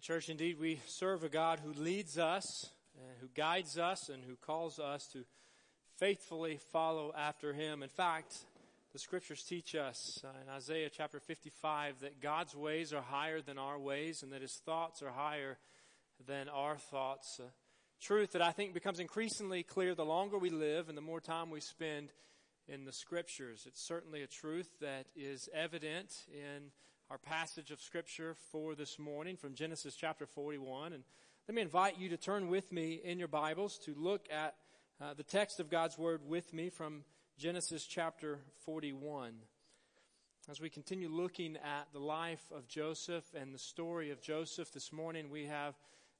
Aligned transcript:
Church, 0.00 0.28
indeed, 0.28 0.60
we 0.60 0.80
serve 0.86 1.24
a 1.24 1.28
God 1.28 1.58
who 1.58 1.72
leads 1.72 2.18
us, 2.18 2.44
uh, 2.96 3.00
who 3.20 3.26
guides 3.34 3.76
us, 3.76 4.08
and 4.08 4.22
who 4.22 4.36
calls 4.36 4.78
us 4.78 5.04
to 5.12 5.24
faithfully 5.98 6.60
follow 6.70 7.12
after 7.18 7.52
Him. 7.52 7.82
In 7.82 7.88
fact, 7.88 8.32
the 8.92 9.00
scriptures 9.00 9.42
teach 9.42 9.74
us 9.74 10.22
uh, 10.24 10.28
in 10.40 10.48
Isaiah 10.48 10.88
chapter 10.88 11.18
55 11.18 12.00
that 12.02 12.20
God's 12.20 12.54
ways 12.54 12.92
are 12.92 13.02
higher 13.02 13.42
than 13.42 13.58
our 13.58 13.76
ways 13.76 14.22
and 14.22 14.32
that 14.32 14.40
His 14.40 14.60
thoughts 14.64 15.02
are 15.02 15.10
higher 15.10 15.58
than 16.28 16.48
our 16.48 16.76
thoughts. 16.76 17.40
Uh, 17.40 17.48
truth 18.00 18.32
that 18.32 18.42
I 18.42 18.52
think 18.52 18.74
becomes 18.74 19.00
increasingly 19.00 19.64
clear 19.64 19.96
the 19.96 20.04
longer 20.04 20.38
we 20.38 20.50
live 20.50 20.88
and 20.88 20.96
the 20.96 21.02
more 21.02 21.20
time 21.20 21.50
we 21.50 21.60
spend 21.60 22.10
in 22.68 22.84
the 22.84 22.92
scriptures. 22.92 23.64
It's 23.66 23.84
certainly 23.84 24.22
a 24.22 24.28
truth 24.28 24.70
that 24.80 25.06
is 25.16 25.48
evident 25.52 26.12
in 26.32 26.70
our 27.10 27.18
passage 27.18 27.70
of 27.70 27.80
scripture 27.80 28.36
for 28.52 28.74
this 28.74 28.98
morning 28.98 29.34
from 29.34 29.54
Genesis 29.54 29.94
chapter 29.94 30.26
41. 30.26 30.92
And 30.92 31.02
let 31.48 31.54
me 31.54 31.62
invite 31.62 31.98
you 31.98 32.10
to 32.10 32.18
turn 32.18 32.48
with 32.48 32.70
me 32.70 33.00
in 33.02 33.18
your 33.18 33.28
Bibles 33.28 33.78
to 33.86 33.94
look 33.96 34.26
at 34.30 34.56
uh, 35.00 35.14
the 35.14 35.22
text 35.22 35.58
of 35.58 35.70
God's 35.70 35.96
Word 35.96 36.20
with 36.26 36.52
me 36.52 36.68
from 36.68 37.04
Genesis 37.38 37.86
chapter 37.86 38.40
41. 38.66 39.32
As 40.50 40.60
we 40.60 40.68
continue 40.68 41.08
looking 41.08 41.56
at 41.56 41.90
the 41.94 41.98
life 41.98 42.44
of 42.54 42.68
Joseph 42.68 43.24
and 43.34 43.54
the 43.54 43.58
story 43.58 44.10
of 44.10 44.20
Joseph 44.20 44.70
this 44.72 44.92
morning, 44.92 45.30
we 45.30 45.46
have 45.46 45.74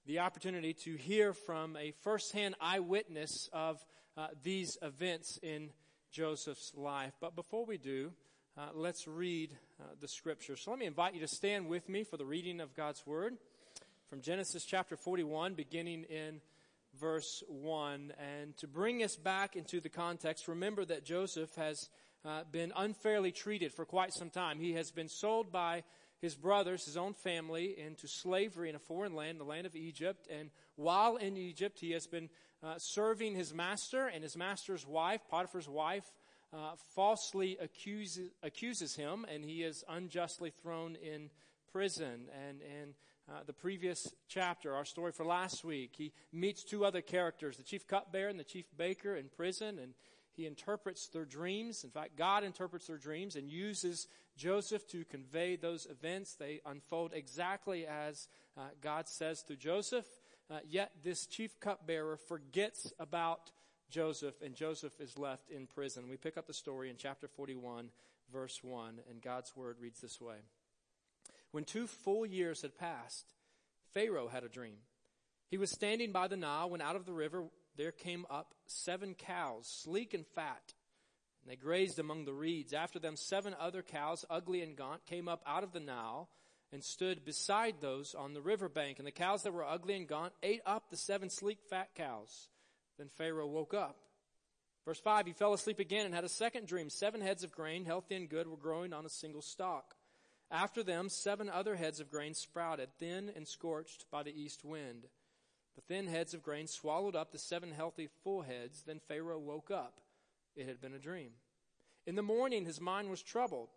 the 0.06 0.20
opportunity 0.20 0.72
to 0.84 0.94
hear 0.96 1.34
from 1.34 1.76
a 1.76 1.92
firsthand 2.02 2.54
eyewitness 2.62 3.50
of 3.52 3.76
uh, 4.16 4.28
these 4.42 4.78
events 4.80 5.38
in 5.42 5.68
Joseph's 6.10 6.72
life. 6.74 7.12
But 7.20 7.36
before 7.36 7.66
we 7.66 7.76
do, 7.76 8.12
uh, 8.58 8.70
let's 8.74 9.06
read 9.06 9.56
uh, 9.80 9.84
the 10.00 10.08
scripture. 10.08 10.56
So 10.56 10.72
let 10.72 10.80
me 10.80 10.86
invite 10.86 11.14
you 11.14 11.20
to 11.20 11.28
stand 11.28 11.68
with 11.68 11.88
me 11.88 12.02
for 12.02 12.16
the 12.16 12.24
reading 12.24 12.60
of 12.60 12.74
God's 12.74 13.06
word 13.06 13.36
from 14.10 14.20
Genesis 14.20 14.64
chapter 14.64 14.96
41, 14.96 15.54
beginning 15.54 16.04
in 16.04 16.40
verse 16.98 17.44
1. 17.46 18.12
And 18.18 18.56
to 18.56 18.66
bring 18.66 19.04
us 19.04 19.14
back 19.14 19.54
into 19.54 19.80
the 19.80 19.88
context, 19.88 20.48
remember 20.48 20.84
that 20.86 21.04
Joseph 21.04 21.54
has 21.54 21.88
uh, 22.24 22.42
been 22.50 22.72
unfairly 22.74 23.30
treated 23.30 23.72
for 23.72 23.84
quite 23.84 24.12
some 24.12 24.30
time. 24.30 24.58
He 24.58 24.72
has 24.72 24.90
been 24.90 25.08
sold 25.08 25.52
by 25.52 25.84
his 26.20 26.34
brothers, 26.34 26.84
his 26.84 26.96
own 26.96 27.14
family, 27.14 27.76
into 27.78 28.08
slavery 28.08 28.70
in 28.70 28.74
a 28.74 28.80
foreign 28.80 29.14
land, 29.14 29.38
the 29.38 29.44
land 29.44 29.66
of 29.66 29.76
Egypt. 29.76 30.26
And 30.28 30.50
while 30.74 31.14
in 31.14 31.36
Egypt, 31.36 31.78
he 31.78 31.92
has 31.92 32.08
been 32.08 32.28
uh, 32.64 32.74
serving 32.78 33.36
his 33.36 33.54
master 33.54 34.08
and 34.08 34.24
his 34.24 34.36
master's 34.36 34.84
wife, 34.84 35.20
Potiphar's 35.30 35.68
wife, 35.68 36.10
uh, 36.52 36.72
falsely 36.94 37.58
accuses, 37.60 38.30
accuses 38.42 38.96
him, 38.96 39.26
and 39.32 39.44
he 39.44 39.62
is 39.62 39.84
unjustly 39.88 40.50
thrown 40.62 40.96
in 40.96 41.30
prison. 41.72 42.28
And 42.48 42.60
in 42.62 42.94
uh, 43.28 43.40
the 43.46 43.52
previous 43.52 44.06
chapter, 44.28 44.74
our 44.74 44.84
story 44.84 45.12
for 45.12 45.26
last 45.26 45.64
week, 45.64 45.92
he 45.96 46.12
meets 46.32 46.64
two 46.64 46.84
other 46.84 47.02
characters, 47.02 47.56
the 47.56 47.62
chief 47.62 47.86
cupbearer 47.86 48.30
and 48.30 48.40
the 48.40 48.44
chief 48.44 48.64
baker 48.76 49.16
in 49.16 49.28
prison, 49.28 49.78
and 49.78 49.92
he 50.32 50.46
interprets 50.46 51.08
their 51.08 51.24
dreams. 51.24 51.84
In 51.84 51.90
fact, 51.90 52.16
God 52.16 52.44
interprets 52.44 52.86
their 52.86 52.96
dreams 52.96 53.34
and 53.36 53.50
uses 53.50 54.06
Joseph 54.36 54.86
to 54.88 55.04
convey 55.04 55.56
those 55.56 55.86
events. 55.90 56.36
They 56.36 56.60
unfold 56.64 57.12
exactly 57.12 57.86
as 57.86 58.28
uh, 58.56 58.68
God 58.80 59.08
says 59.08 59.42
through 59.42 59.56
Joseph. 59.56 60.06
Uh, 60.50 60.60
yet 60.66 60.92
this 61.04 61.26
chief 61.26 61.58
cupbearer 61.60 62.16
forgets 62.16 62.92
about 62.98 63.50
Joseph, 63.90 64.34
and 64.42 64.54
Joseph 64.54 65.00
is 65.00 65.18
left 65.18 65.50
in 65.50 65.66
prison. 65.66 66.08
We 66.08 66.16
pick 66.16 66.36
up 66.36 66.46
the 66.46 66.52
story 66.52 66.90
in 66.90 66.96
chapter 66.96 67.28
41, 67.28 67.88
verse 68.32 68.62
1, 68.62 69.00
and 69.10 69.22
God's 69.22 69.56
word 69.56 69.76
reads 69.80 70.00
this 70.00 70.20
way. 70.20 70.36
When 71.52 71.64
two 71.64 71.86
full 71.86 72.26
years 72.26 72.62
had 72.62 72.76
passed, 72.76 73.32
Pharaoh 73.94 74.28
had 74.28 74.44
a 74.44 74.48
dream. 74.48 74.76
He 75.50 75.56
was 75.56 75.70
standing 75.70 76.12
by 76.12 76.28
the 76.28 76.36
Nile 76.36 76.68
when 76.68 76.82
out 76.82 76.96
of 76.96 77.06
the 77.06 77.12
river 77.12 77.44
there 77.76 77.92
came 77.92 78.26
up 78.28 78.54
seven 78.66 79.14
cows, 79.14 79.66
sleek 79.66 80.12
and 80.12 80.26
fat. 80.34 80.74
And 81.42 81.50
they 81.50 81.56
grazed 81.56 81.98
among 81.98 82.24
the 82.24 82.34
reeds. 82.34 82.74
After 82.74 82.98
them, 82.98 83.16
seven 83.16 83.54
other 83.58 83.82
cows, 83.82 84.26
ugly 84.28 84.60
and 84.60 84.76
gaunt, 84.76 85.06
came 85.06 85.28
up 85.28 85.42
out 85.46 85.64
of 85.64 85.72
the 85.72 85.80
Nile 85.80 86.28
and 86.70 86.84
stood 86.84 87.24
beside 87.24 87.76
those 87.80 88.14
on 88.14 88.34
the 88.34 88.42
river 88.42 88.68
bank. 88.68 88.98
And 88.98 89.06
the 89.06 89.12
cows 89.12 89.44
that 89.44 89.54
were 89.54 89.64
ugly 89.64 89.96
and 89.96 90.06
gaunt 90.06 90.34
ate 90.42 90.60
up 90.66 90.90
the 90.90 90.98
seven 90.98 91.30
sleek, 91.30 91.60
fat 91.70 91.94
cows. 91.94 92.48
Then 92.98 93.08
Pharaoh 93.16 93.46
woke 93.46 93.74
up. 93.74 93.96
Verse 94.84 95.00
5, 95.00 95.26
he 95.26 95.32
fell 95.32 95.52
asleep 95.52 95.78
again 95.78 96.06
and 96.06 96.14
had 96.14 96.24
a 96.24 96.28
second 96.28 96.66
dream. 96.66 96.90
Seven 96.90 97.20
heads 97.20 97.44
of 97.44 97.52
grain, 97.52 97.84
healthy 97.84 98.14
and 98.14 98.28
good, 98.28 98.48
were 98.48 98.56
growing 98.56 98.92
on 98.92 99.04
a 99.04 99.10
single 99.10 99.42
stalk. 99.42 99.94
After 100.50 100.82
them, 100.82 101.08
seven 101.10 101.50
other 101.50 101.76
heads 101.76 102.00
of 102.00 102.10
grain 102.10 102.32
sprouted, 102.32 102.88
thin 102.98 103.30
and 103.36 103.46
scorched 103.46 104.06
by 104.10 104.22
the 104.22 104.32
east 104.32 104.64
wind. 104.64 105.06
The 105.76 105.82
thin 105.82 106.06
heads 106.06 106.32
of 106.32 106.42
grain 106.42 106.66
swallowed 106.66 107.14
up 107.14 107.30
the 107.30 107.38
seven 107.38 107.70
healthy 107.70 108.08
full 108.24 108.42
heads. 108.42 108.82
Then 108.86 109.00
Pharaoh 109.06 109.38
woke 109.38 109.70
up. 109.70 110.00
It 110.56 110.66
had 110.66 110.80
been 110.80 110.94
a 110.94 110.98
dream. 110.98 111.32
In 112.06 112.16
the 112.16 112.22
morning, 112.22 112.64
his 112.64 112.80
mind 112.80 113.10
was 113.10 113.22
troubled. 113.22 113.68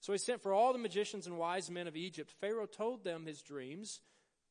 So 0.00 0.12
he 0.12 0.18
sent 0.18 0.42
for 0.42 0.52
all 0.52 0.72
the 0.72 0.78
magicians 0.78 1.26
and 1.26 1.38
wise 1.38 1.70
men 1.70 1.86
of 1.86 1.96
Egypt. 1.96 2.32
Pharaoh 2.40 2.66
told 2.66 3.04
them 3.04 3.26
his 3.26 3.40
dreams, 3.40 4.00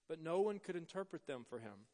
but 0.08 0.22
no 0.22 0.42
one 0.42 0.60
could 0.60 0.76
interpret 0.76 1.28
them 1.28 1.46
for 1.50 1.60
him. 1.60 1.88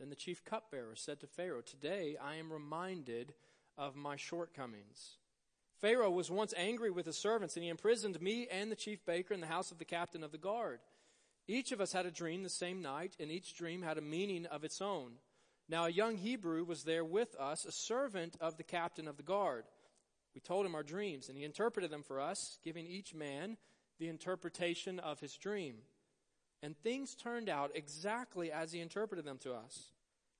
Then 0.00 0.08
the 0.08 0.16
chief 0.16 0.42
cupbearer 0.46 0.96
said 0.96 1.20
to 1.20 1.26
Pharaoh, 1.26 1.60
Today 1.60 2.16
I 2.20 2.36
am 2.36 2.50
reminded 2.50 3.34
of 3.76 3.96
my 3.96 4.16
shortcomings. 4.16 5.18
Pharaoh 5.78 6.10
was 6.10 6.30
once 6.30 6.54
angry 6.56 6.90
with 6.90 7.04
his 7.04 7.18
servants, 7.18 7.54
and 7.54 7.62
he 7.62 7.68
imprisoned 7.68 8.20
me 8.20 8.48
and 8.50 8.72
the 8.72 8.76
chief 8.76 9.04
baker 9.04 9.34
in 9.34 9.42
the 9.42 9.46
house 9.46 9.70
of 9.70 9.78
the 9.78 9.84
captain 9.84 10.24
of 10.24 10.32
the 10.32 10.38
guard. 10.38 10.80
Each 11.46 11.70
of 11.70 11.82
us 11.82 11.92
had 11.92 12.06
a 12.06 12.10
dream 12.10 12.42
the 12.42 12.48
same 12.48 12.80
night, 12.80 13.14
and 13.20 13.30
each 13.30 13.54
dream 13.54 13.82
had 13.82 13.98
a 13.98 14.02
meaning 14.02 14.46
of 14.46 14.64
its 14.64 14.80
own. 14.80 15.12
Now 15.68 15.84
a 15.84 15.90
young 15.90 16.16
Hebrew 16.16 16.64
was 16.64 16.84
there 16.84 17.04
with 17.04 17.36
us, 17.38 17.66
a 17.66 17.72
servant 17.72 18.36
of 18.40 18.56
the 18.56 18.62
captain 18.62 19.06
of 19.06 19.18
the 19.18 19.22
guard. 19.22 19.64
We 20.34 20.40
told 20.40 20.64
him 20.64 20.74
our 20.74 20.82
dreams, 20.82 21.28
and 21.28 21.36
he 21.36 21.44
interpreted 21.44 21.90
them 21.90 22.04
for 22.04 22.20
us, 22.20 22.58
giving 22.64 22.86
each 22.86 23.14
man 23.14 23.58
the 23.98 24.08
interpretation 24.08 24.98
of 24.98 25.20
his 25.20 25.36
dream. 25.36 25.76
And 26.62 26.76
things 26.76 27.14
turned 27.14 27.48
out 27.48 27.70
exactly 27.74 28.52
as 28.52 28.72
he 28.72 28.80
interpreted 28.80 29.24
them 29.24 29.38
to 29.38 29.54
us. 29.54 29.92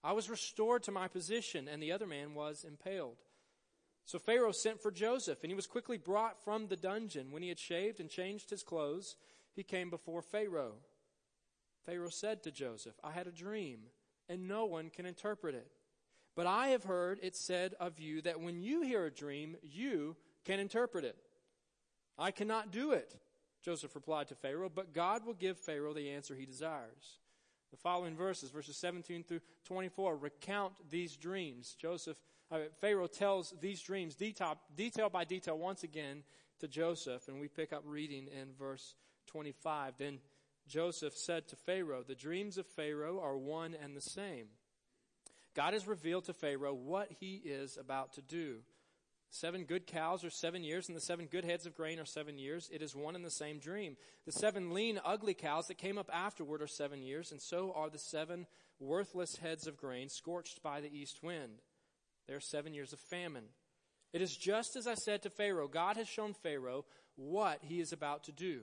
I 0.02 0.12
was 0.12 0.30
restored 0.30 0.82
to 0.84 0.92
my 0.92 1.08
position, 1.08 1.68
and 1.68 1.82
the 1.82 1.92
other 1.92 2.06
man 2.06 2.34
was 2.34 2.64
impaled. 2.64 3.16
So 4.04 4.18
Pharaoh 4.18 4.52
sent 4.52 4.80
for 4.80 4.90
Joseph, 4.90 5.38
and 5.42 5.50
he 5.50 5.54
was 5.54 5.66
quickly 5.66 5.96
brought 5.96 6.42
from 6.42 6.66
the 6.66 6.76
dungeon. 6.76 7.32
When 7.32 7.42
he 7.42 7.48
had 7.48 7.58
shaved 7.58 8.00
and 8.00 8.10
changed 8.10 8.50
his 8.50 8.62
clothes, 8.62 9.16
he 9.54 9.62
came 9.62 9.90
before 9.90 10.22
Pharaoh. 10.22 10.76
Pharaoh 11.86 12.08
said 12.08 12.42
to 12.42 12.50
Joseph, 12.50 12.94
I 13.04 13.12
had 13.12 13.26
a 13.26 13.32
dream, 13.32 13.80
and 14.28 14.48
no 14.48 14.64
one 14.64 14.90
can 14.90 15.06
interpret 15.06 15.54
it. 15.54 15.70
But 16.36 16.46
I 16.46 16.68
have 16.68 16.84
heard 16.84 17.18
it 17.22 17.36
said 17.36 17.74
of 17.80 17.98
you 17.98 18.22
that 18.22 18.40
when 18.40 18.62
you 18.62 18.82
hear 18.82 19.04
a 19.04 19.10
dream, 19.10 19.56
you 19.62 20.16
can 20.44 20.60
interpret 20.60 21.04
it. 21.04 21.16
I 22.18 22.30
cannot 22.30 22.70
do 22.70 22.92
it. 22.92 23.16
Joseph 23.62 23.94
replied 23.94 24.28
to 24.28 24.34
Pharaoh, 24.34 24.70
but 24.74 24.94
God 24.94 25.24
will 25.24 25.34
give 25.34 25.58
Pharaoh 25.58 25.92
the 25.92 26.10
answer 26.10 26.34
he 26.34 26.46
desires. 26.46 27.18
The 27.70 27.76
following 27.76 28.16
verses, 28.16 28.50
verses 28.50 28.76
17 28.76 29.22
through 29.24 29.40
24, 29.64 30.16
recount 30.16 30.72
these 30.90 31.16
dreams. 31.16 31.76
Joseph, 31.78 32.16
uh, 32.50 32.60
Pharaoh 32.80 33.06
tells 33.06 33.54
these 33.60 33.80
dreams 33.80 34.16
detail, 34.16 34.58
detail 34.74 35.08
by 35.08 35.24
detail 35.24 35.56
once 35.56 35.84
again 35.84 36.24
to 36.58 36.68
Joseph, 36.68 37.28
and 37.28 37.40
we 37.40 37.48
pick 37.48 37.72
up 37.72 37.82
reading 37.86 38.26
in 38.26 38.48
verse 38.58 38.94
25. 39.28 39.94
Then 39.98 40.18
Joseph 40.66 41.16
said 41.16 41.46
to 41.48 41.56
Pharaoh, 41.56 42.02
The 42.02 42.14
dreams 42.14 42.58
of 42.58 42.66
Pharaoh 42.66 43.20
are 43.20 43.36
one 43.36 43.74
and 43.80 43.96
the 43.96 44.00
same. 44.00 44.46
God 45.54 45.72
has 45.74 45.86
revealed 45.86 46.24
to 46.24 46.32
Pharaoh 46.32 46.74
what 46.74 47.10
he 47.18 47.36
is 47.44 47.76
about 47.76 48.14
to 48.14 48.22
do. 48.22 48.58
Seven 49.32 49.64
good 49.64 49.86
cows 49.86 50.24
are 50.24 50.30
seven 50.30 50.64
years, 50.64 50.88
and 50.88 50.96
the 50.96 51.00
seven 51.00 51.26
good 51.26 51.44
heads 51.44 51.64
of 51.64 51.76
grain 51.76 52.00
are 52.00 52.04
seven 52.04 52.36
years. 52.36 52.68
It 52.72 52.82
is 52.82 52.96
one 52.96 53.14
and 53.14 53.24
the 53.24 53.30
same 53.30 53.60
dream. 53.60 53.96
The 54.26 54.32
seven 54.32 54.74
lean, 54.74 55.00
ugly 55.04 55.34
cows 55.34 55.68
that 55.68 55.78
came 55.78 55.98
up 55.98 56.10
afterward 56.12 56.60
are 56.62 56.66
seven 56.66 57.00
years, 57.00 57.30
and 57.30 57.40
so 57.40 57.72
are 57.76 57.88
the 57.88 57.98
seven 57.98 58.46
worthless 58.80 59.36
heads 59.36 59.68
of 59.68 59.76
grain 59.76 60.08
scorched 60.08 60.62
by 60.62 60.80
the 60.80 60.92
east 60.92 61.22
wind. 61.22 61.62
There 62.26 62.36
are 62.36 62.40
seven 62.40 62.74
years 62.74 62.92
of 62.92 62.98
famine. 62.98 63.44
It 64.12 64.20
is 64.20 64.36
just 64.36 64.74
as 64.74 64.88
I 64.88 64.94
said 64.94 65.22
to 65.22 65.30
Pharaoh. 65.30 65.68
God 65.68 65.96
has 65.96 66.08
shown 66.08 66.34
Pharaoh 66.34 66.84
what 67.14 67.60
he 67.62 67.80
is 67.80 67.92
about 67.92 68.24
to 68.24 68.32
do. 68.32 68.62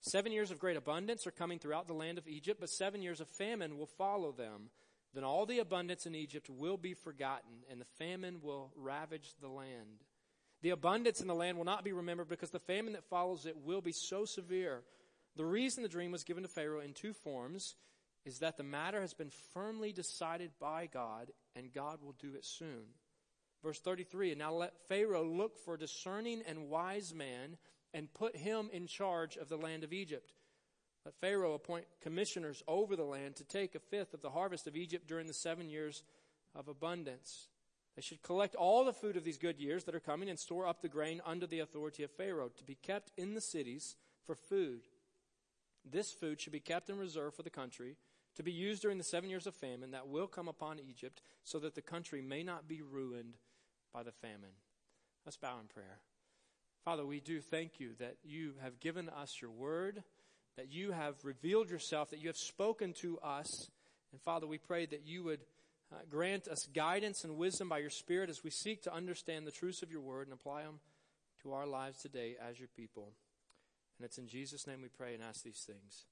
Seven 0.00 0.32
years 0.32 0.50
of 0.50 0.58
great 0.58 0.76
abundance 0.76 1.26
are 1.26 1.32
coming 1.32 1.58
throughout 1.58 1.86
the 1.86 1.92
land 1.92 2.16
of 2.16 2.28
Egypt, 2.28 2.60
but 2.60 2.70
seven 2.70 3.02
years 3.02 3.20
of 3.20 3.28
famine 3.28 3.76
will 3.76 3.86
follow 3.98 4.32
them. 4.32 4.70
Then 5.16 5.24
all 5.24 5.46
the 5.46 5.60
abundance 5.60 6.04
in 6.04 6.14
Egypt 6.14 6.50
will 6.50 6.76
be 6.76 6.92
forgotten, 6.92 7.64
and 7.70 7.80
the 7.80 7.86
famine 7.96 8.42
will 8.42 8.70
ravage 8.76 9.32
the 9.40 9.48
land. 9.48 10.04
The 10.60 10.70
abundance 10.70 11.22
in 11.22 11.26
the 11.26 11.34
land 11.34 11.56
will 11.56 11.64
not 11.64 11.84
be 11.84 11.94
remembered 11.94 12.28
because 12.28 12.50
the 12.50 12.58
famine 12.58 12.92
that 12.92 13.08
follows 13.08 13.46
it 13.46 13.56
will 13.64 13.80
be 13.80 13.92
so 13.92 14.26
severe. 14.26 14.82
The 15.36 15.46
reason 15.46 15.82
the 15.82 15.88
dream 15.88 16.12
was 16.12 16.22
given 16.22 16.42
to 16.42 16.50
Pharaoh 16.50 16.80
in 16.80 16.92
two 16.92 17.14
forms 17.14 17.76
is 18.26 18.40
that 18.40 18.58
the 18.58 18.62
matter 18.62 19.00
has 19.00 19.14
been 19.14 19.30
firmly 19.54 19.90
decided 19.90 20.50
by 20.60 20.84
God, 20.84 21.30
and 21.54 21.72
God 21.72 22.02
will 22.02 22.14
do 22.18 22.34
it 22.34 22.44
soon. 22.44 22.84
Verse 23.62 23.80
33, 23.80 24.32
and 24.32 24.38
now 24.38 24.52
let 24.52 24.86
Pharaoh 24.86 25.24
look 25.24 25.56
for 25.64 25.74
a 25.74 25.78
discerning 25.78 26.42
and 26.46 26.68
wise 26.68 27.14
man 27.14 27.56
and 27.94 28.12
put 28.12 28.36
him 28.36 28.68
in 28.70 28.86
charge 28.86 29.38
of 29.38 29.48
the 29.48 29.56
land 29.56 29.82
of 29.82 29.94
Egypt. 29.94 30.34
Let 31.06 31.14
Pharaoh 31.20 31.54
appoint 31.54 31.86
commissioners 32.00 32.64
over 32.66 32.96
the 32.96 33.04
land 33.04 33.36
to 33.36 33.44
take 33.44 33.76
a 33.76 33.78
fifth 33.78 34.12
of 34.12 34.22
the 34.22 34.30
harvest 34.30 34.66
of 34.66 34.74
Egypt 34.74 35.06
during 35.06 35.28
the 35.28 35.32
seven 35.32 35.70
years 35.70 36.02
of 36.52 36.66
abundance. 36.66 37.46
They 37.94 38.02
should 38.02 38.24
collect 38.24 38.56
all 38.56 38.84
the 38.84 38.92
food 38.92 39.16
of 39.16 39.22
these 39.22 39.38
good 39.38 39.60
years 39.60 39.84
that 39.84 39.94
are 39.94 40.00
coming 40.00 40.28
and 40.28 40.36
store 40.36 40.66
up 40.66 40.82
the 40.82 40.88
grain 40.88 41.20
under 41.24 41.46
the 41.46 41.60
authority 41.60 42.02
of 42.02 42.10
Pharaoh 42.10 42.50
to 42.58 42.64
be 42.64 42.74
kept 42.74 43.12
in 43.16 43.34
the 43.34 43.40
cities 43.40 43.94
for 44.24 44.34
food. 44.34 44.80
This 45.88 46.10
food 46.10 46.40
should 46.40 46.52
be 46.52 46.58
kept 46.58 46.90
in 46.90 46.98
reserve 46.98 47.34
for 47.34 47.44
the 47.44 47.50
country 47.50 47.94
to 48.34 48.42
be 48.42 48.50
used 48.50 48.82
during 48.82 48.98
the 48.98 49.04
seven 49.04 49.30
years 49.30 49.46
of 49.46 49.54
famine 49.54 49.92
that 49.92 50.08
will 50.08 50.26
come 50.26 50.48
upon 50.48 50.80
Egypt 50.80 51.22
so 51.44 51.60
that 51.60 51.76
the 51.76 51.82
country 51.82 52.20
may 52.20 52.42
not 52.42 52.66
be 52.66 52.82
ruined 52.82 53.36
by 53.94 54.02
the 54.02 54.10
famine. 54.10 54.56
Let's 55.24 55.36
bow 55.36 55.60
in 55.60 55.68
prayer. 55.68 56.00
Father, 56.84 57.06
we 57.06 57.20
do 57.20 57.40
thank 57.40 57.78
you 57.78 57.90
that 58.00 58.16
you 58.24 58.54
have 58.60 58.80
given 58.80 59.08
us 59.08 59.40
your 59.40 59.52
word 59.52 60.02
that 60.56 60.72
you 60.72 60.92
have 60.92 61.14
revealed 61.24 61.70
yourself, 61.70 62.10
that 62.10 62.20
you 62.20 62.28
have 62.28 62.36
spoken 62.36 62.94
to 63.00 63.18
us. 63.18 63.70
And 64.12 64.20
Father, 64.20 64.46
we 64.46 64.58
pray 64.58 64.86
that 64.86 65.06
you 65.06 65.24
would 65.24 65.40
uh, 65.92 65.96
grant 66.10 66.48
us 66.48 66.66
guidance 66.74 67.24
and 67.24 67.36
wisdom 67.36 67.68
by 67.68 67.78
your 67.78 67.90
Spirit 67.90 68.30
as 68.30 68.42
we 68.42 68.50
seek 68.50 68.82
to 68.82 68.94
understand 68.94 69.46
the 69.46 69.52
truths 69.52 69.82
of 69.82 69.90
your 69.90 70.00
word 70.00 70.26
and 70.26 70.34
apply 70.34 70.62
them 70.62 70.80
to 71.42 71.52
our 71.52 71.66
lives 71.66 71.98
today 71.98 72.36
as 72.48 72.58
your 72.58 72.68
people. 72.76 73.12
And 73.98 74.04
it's 74.04 74.18
in 74.18 74.26
Jesus' 74.26 74.66
name 74.66 74.82
we 74.82 74.88
pray 74.88 75.14
and 75.14 75.22
ask 75.22 75.42
these 75.42 75.64
things. 75.66 76.06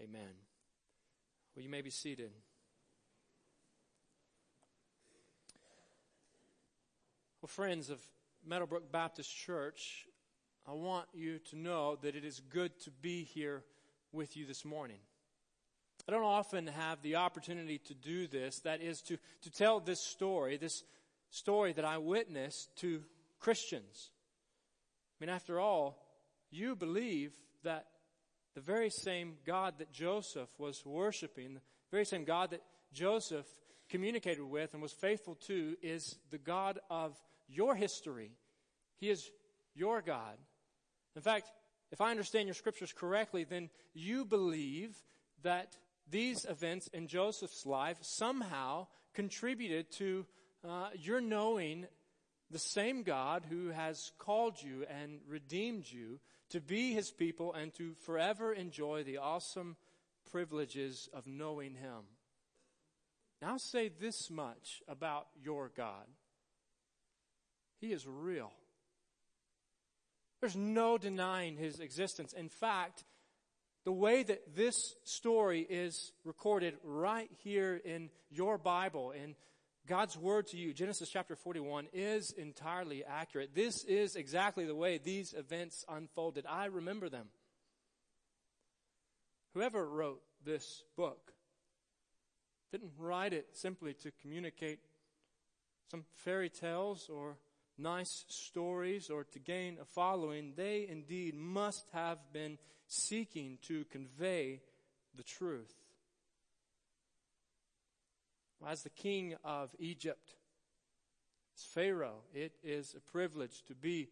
Amen. 0.00 0.34
Well, 1.54 1.62
you 1.62 1.70
may 1.70 1.82
be 1.82 1.90
seated. 1.90 2.30
Well, 7.42 7.48
friends 7.48 7.90
of 7.90 8.00
Meadowbrook 8.46 8.90
Baptist 8.90 9.34
Church, 9.34 10.06
I 10.66 10.72
want 10.72 11.06
you 11.12 11.38
to 11.50 11.56
know 11.56 11.96
that 12.02 12.14
it 12.14 12.24
is 12.24 12.40
good 12.40 12.78
to 12.84 12.90
be 12.90 13.24
here 13.24 13.64
with 14.12 14.36
you 14.36 14.46
this 14.46 14.64
morning. 14.64 14.98
I 16.08 16.12
don't 16.12 16.24
often 16.24 16.66
have 16.66 17.02
the 17.02 17.16
opportunity 17.16 17.78
to 17.86 17.94
do 17.94 18.26
this, 18.26 18.60
that 18.60 18.82
is, 18.82 19.00
to, 19.02 19.18
to 19.42 19.50
tell 19.50 19.80
this 19.80 20.04
story, 20.04 20.56
this 20.56 20.82
story 21.30 21.72
that 21.74 21.84
I 21.84 21.98
witnessed 21.98 22.74
to 22.78 23.02
Christians. 23.38 24.10
I 25.20 25.24
mean, 25.24 25.34
after 25.34 25.60
all, 25.60 26.02
you 26.50 26.74
believe 26.74 27.32
that 27.62 27.86
the 28.54 28.60
very 28.60 28.90
same 28.90 29.34
God 29.46 29.74
that 29.78 29.92
Joseph 29.92 30.48
was 30.58 30.84
worshiping, 30.84 31.54
the 31.54 31.60
very 31.90 32.04
same 32.04 32.24
God 32.24 32.50
that 32.50 32.62
Joseph 32.92 33.46
communicated 33.88 34.42
with 34.42 34.72
and 34.72 34.82
was 34.82 34.92
faithful 34.92 35.36
to, 35.46 35.76
is 35.82 36.16
the 36.30 36.38
God 36.38 36.78
of 36.90 37.16
your 37.48 37.74
history. 37.74 38.32
He 38.98 39.10
is 39.10 39.30
your 39.74 40.02
God. 40.02 40.36
In 41.14 41.22
fact, 41.22 41.50
if 41.92 42.00
I 42.00 42.10
understand 42.10 42.46
your 42.46 42.54
scriptures 42.54 42.92
correctly, 42.92 43.44
then 43.44 43.70
you 43.94 44.24
believe 44.24 44.96
that 45.42 45.76
these 46.10 46.44
events 46.48 46.88
in 46.92 47.06
Joseph's 47.06 47.66
life 47.66 47.98
somehow 48.00 48.86
contributed 49.14 49.90
to 49.98 50.26
uh, 50.68 50.88
your 50.94 51.20
knowing 51.20 51.86
the 52.50 52.58
same 52.58 53.02
God 53.02 53.44
who 53.48 53.68
has 53.68 54.10
called 54.18 54.60
you 54.60 54.84
and 54.88 55.20
redeemed 55.28 55.84
you 55.88 56.20
to 56.50 56.60
be 56.60 56.92
his 56.92 57.10
people 57.10 57.52
and 57.54 57.72
to 57.74 57.94
forever 58.04 58.52
enjoy 58.52 59.04
the 59.04 59.18
awesome 59.18 59.76
privileges 60.30 61.08
of 61.12 61.26
knowing 61.26 61.74
him. 61.74 62.02
Now, 63.40 63.56
say 63.56 63.88
this 63.88 64.30
much 64.30 64.82
about 64.86 65.28
your 65.42 65.70
God 65.74 66.06
He 67.80 67.92
is 67.92 68.06
real. 68.06 68.52
There's 70.40 70.56
no 70.56 70.96
denying 70.96 71.56
his 71.56 71.80
existence. 71.80 72.32
In 72.32 72.48
fact, 72.48 73.04
the 73.84 73.92
way 73.92 74.22
that 74.22 74.54
this 74.54 74.94
story 75.04 75.66
is 75.68 76.12
recorded 76.24 76.74
right 76.82 77.30
here 77.42 77.80
in 77.84 78.10
your 78.30 78.58
Bible, 78.58 79.10
in 79.10 79.34
God's 79.86 80.16
word 80.16 80.46
to 80.48 80.56
you, 80.56 80.72
Genesis 80.72 81.08
chapter 81.10 81.36
41, 81.36 81.88
is 81.92 82.32
entirely 82.36 83.04
accurate. 83.04 83.54
This 83.54 83.84
is 83.84 84.16
exactly 84.16 84.64
the 84.64 84.74
way 84.74 84.98
these 84.98 85.34
events 85.34 85.84
unfolded. 85.88 86.46
I 86.48 86.66
remember 86.66 87.08
them. 87.08 87.26
Whoever 89.54 89.86
wrote 89.88 90.22
this 90.44 90.84
book 90.96 91.32
didn't 92.70 92.92
write 92.98 93.32
it 93.32 93.48
simply 93.52 93.94
to 93.94 94.12
communicate 94.22 94.78
some 95.90 96.04
fairy 96.24 96.48
tales 96.48 97.10
or 97.12 97.36
nice 97.80 98.24
stories 98.28 99.10
or 99.10 99.24
to 99.24 99.38
gain 99.38 99.78
a 99.80 99.84
following, 99.84 100.52
they 100.56 100.86
indeed 100.88 101.34
must 101.34 101.86
have 101.92 102.18
been 102.32 102.58
seeking 102.86 103.58
to 103.62 103.84
convey 103.86 104.60
the 105.16 105.22
truth. 105.22 105.74
As 108.66 108.82
the 108.82 108.90
king 108.90 109.36
of 109.44 109.74
Egypt, 109.78 110.34
as 111.56 111.64
Pharaoh, 111.64 112.22
it 112.34 112.52
is 112.62 112.94
a 112.94 113.10
privilege 113.10 113.62
to 113.68 113.74
be 113.74 114.08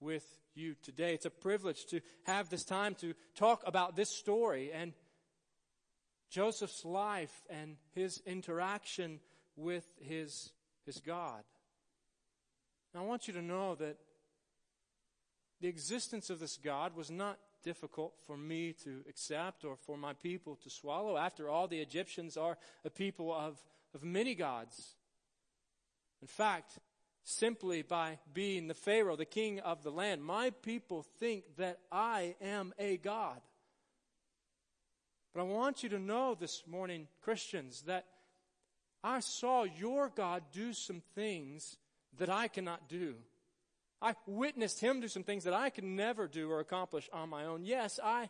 with 0.00 0.24
you 0.54 0.74
today. 0.82 1.14
It's 1.14 1.26
a 1.26 1.30
privilege 1.30 1.86
to 1.86 2.00
have 2.24 2.48
this 2.48 2.64
time 2.64 2.94
to 2.96 3.14
talk 3.36 3.62
about 3.64 3.94
this 3.96 4.10
story 4.10 4.72
and 4.72 4.92
Joseph's 6.30 6.84
life 6.84 7.44
and 7.50 7.76
his 7.94 8.20
interaction 8.26 9.20
with 9.56 9.84
his, 10.00 10.50
his 10.84 10.98
God. 10.98 11.42
Now, 12.94 13.00
I 13.00 13.04
want 13.04 13.26
you 13.26 13.34
to 13.34 13.42
know 13.42 13.74
that 13.76 13.96
the 15.60 15.68
existence 15.68 16.28
of 16.28 16.40
this 16.40 16.58
God 16.58 16.94
was 16.94 17.10
not 17.10 17.38
difficult 17.62 18.14
for 18.26 18.36
me 18.36 18.74
to 18.84 19.04
accept 19.08 19.64
or 19.64 19.76
for 19.76 19.96
my 19.96 20.12
people 20.12 20.56
to 20.56 20.70
swallow. 20.70 21.16
After 21.16 21.48
all, 21.48 21.68
the 21.68 21.80
Egyptians 21.80 22.36
are 22.36 22.58
a 22.84 22.90
people 22.90 23.32
of, 23.32 23.62
of 23.94 24.02
many 24.02 24.34
gods. 24.34 24.96
In 26.20 26.28
fact, 26.28 26.78
simply 27.24 27.82
by 27.82 28.18
being 28.34 28.66
the 28.66 28.74
Pharaoh, 28.74 29.16
the 29.16 29.24
king 29.24 29.60
of 29.60 29.82
the 29.82 29.90
land, 29.90 30.22
my 30.22 30.50
people 30.50 31.06
think 31.20 31.56
that 31.56 31.78
I 31.90 32.34
am 32.40 32.74
a 32.78 32.96
God. 32.96 33.40
But 35.32 35.40
I 35.40 35.44
want 35.44 35.82
you 35.82 35.88
to 35.90 35.98
know 35.98 36.36
this 36.38 36.64
morning, 36.66 37.08
Christians, 37.22 37.82
that 37.82 38.06
I 39.02 39.20
saw 39.20 39.62
your 39.64 40.10
God 40.14 40.42
do 40.52 40.72
some 40.72 41.02
things 41.14 41.78
that 42.18 42.28
I 42.28 42.48
cannot 42.48 42.88
do. 42.88 43.14
I 44.00 44.14
witnessed 44.26 44.80
him 44.80 45.00
do 45.00 45.08
some 45.08 45.22
things 45.22 45.44
that 45.44 45.54
I 45.54 45.70
could 45.70 45.84
never 45.84 46.26
do 46.26 46.50
or 46.50 46.60
accomplish 46.60 47.08
on 47.12 47.28
my 47.28 47.44
own. 47.44 47.64
Yes, 47.64 48.00
I, 48.02 48.28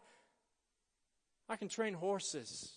I 1.48 1.56
can 1.56 1.68
train 1.68 1.94
horses. 1.94 2.72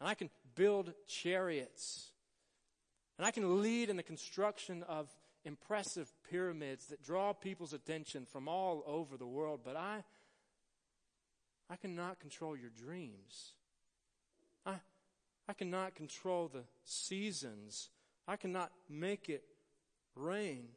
And 0.00 0.08
I 0.08 0.14
can 0.14 0.30
build 0.54 0.92
chariots. 1.08 2.12
And 3.18 3.26
I 3.26 3.32
can 3.32 3.62
lead 3.62 3.90
in 3.90 3.96
the 3.96 4.04
construction 4.04 4.84
of 4.84 5.08
impressive 5.44 6.12
pyramids 6.30 6.86
that 6.86 7.02
draw 7.02 7.32
people's 7.32 7.72
attention 7.72 8.26
from 8.26 8.48
all 8.48 8.84
over 8.86 9.16
the 9.16 9.26
world. 9.26 9.60
But 9.64 9.76
I, 9.76 10.04
I 11.68 11.76
cannot 11.76 12.20
control 12.20 12.56
your 12.56 12.70
dreams. 12.70 13.54
I, 14.64 14.74
I 15.48 15.52
cannot 15.52 15.96
control 15.96 16.46
the 16.46 16.62
seasons. 16.84 17.90
I 18.28 18.36
cannot 18.36 18.70
make 18.88 19.28
it 19.28 19.42
rain. 20.18 20.68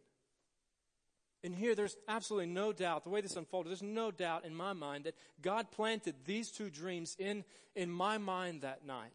And 1.43 1.55
here, 1.55 1.73
there's 1.73 1.97
absolutely 2.07 2.53
no 2.53 2.71
doubt, 2.71 3.03
the 3.03 3.09
way 3.09 3.21
this 3.21 3.35
unfolded, 3.35 3.71
there's 3.71 3.81
no 3.81 4.11
doubt 4.11 4.45
in 4.45 4.53
my 4.53 4.73
mind 4.73 5.05
that 5.05 5.15
God 5.41 5.71
planted 5.71 6.15
these 6.25 6.51
two 6.51 6.69
dreams 6.69 7.15
in, 7.17 7.43
in 7.75 7.89
my 7.89 8.19
mind 8.19 8.61
that 8.61 8.85
night. 8.85 9.13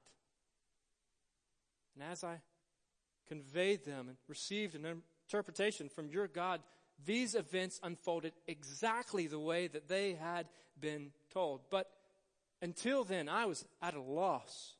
And 1.95 2.03
as 2.11 2.25
I 2.25 2.41
conveyed 3.29 3.85
them 3.85 4.09
and 4.09 4.17
received 4.29 4.75
an 4.75 5.03
interpretation 5.29 5.89
from 5.89 6.09
your 6.09 6.27
God, 6.27 6.61
these 7.05 7.35
events 7.35 7.79
unfolded 7.83 8.33
exactly 8.47 9.27
the 9.27 9.39
way 9.39 9.67
that 9.69 9.89
they 9.89 10.15
had 10.15 10.47
been 10.81 11.13
told. 11.33 11.61
But 11.71 11.91
until 12.63 13.05
then, 13.05 13.29
I 13.29 13.47
was 13.47 13.65
at 13.83 13.95
a 13.95 14.01
loss. 14.01 14.76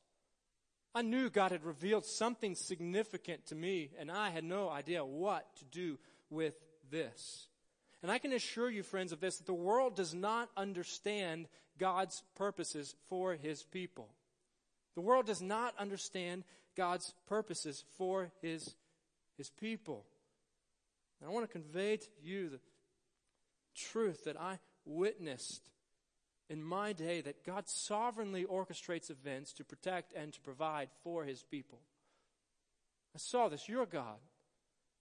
I 0.95 1.01
knew 1.01 1.29
God 1.29 1.51
had 1.51 1.63
revealed 1.63 2.05
something 2.05 2.55
significant 2.55 3.45
to 3.47 3.55
me, 3.55 3.91
and 3.99 4.11
I 4.11 4.29
had 4.29 4.43
no 4.43 4.69
idea 4.69 5.05
what 5.05 5.45
to 5.57 5.65
do 5.65 5.99
with 6.29 6.55
this. 6.89 7.47
And 8.01 8.11
I 8.11 8.17
can 8.19 8.33
assure 8.33 8.69
you, 8.69 8.83
friends, 8.83 9.11
of 9.11 9.19
this 9.19 9.37
that 9.37 9.45
the 9.45 9.53
world 9.53 9.95
does 9.95 10.13
not 10.13 10.49
understand 10.55 11.47
God's 11.77 12.23
purposes 12.35 12.95
for 13.09 13.33
his 13.35 13.63
people. 13.63 14.09
The 14.95 15.01
world 15.01 15.25
does 15.25 15.41
not 15.41 15.73
understand 15.77 16.43
God's 16.75 17.13
purposes 17.27 17.83
for 17.97 18.31
his, 18.41 18.75
his 19.37 19.49
people. 19.49 20.05
And 21.19 21.29
I 21.29 21.33
want 21.33 21.45
to 21.45 21.51
convey 21.51 21.97
to 21.97 22.07
you 22.21 22.49
the 22.49 22.59
truth 23.75 24.23
that 24.25 24.39
I 24.39 24.59
witnessed 24.85 25.69
in 26.49 26.63
my 26.63 26.93
day 26.93 27.21
that 27.21 27.45
God 27.45 27.67
sovereignly 27.67 28.45
orchestrates 28.45 29.09
events 29.11 29.53
to 29.53 29.63
protect 29.63 30.13
and 30.13 30.33
to 30.33 30.41
provide 30.41 30.89
for 31.03 31.25
his 31.25 31.43
people. 31.43 31.79
I 33.15 33.19
saw 33.19 33.49
this. 33.49 33.67
Your 33.67 33.85
God, 33.85 34.19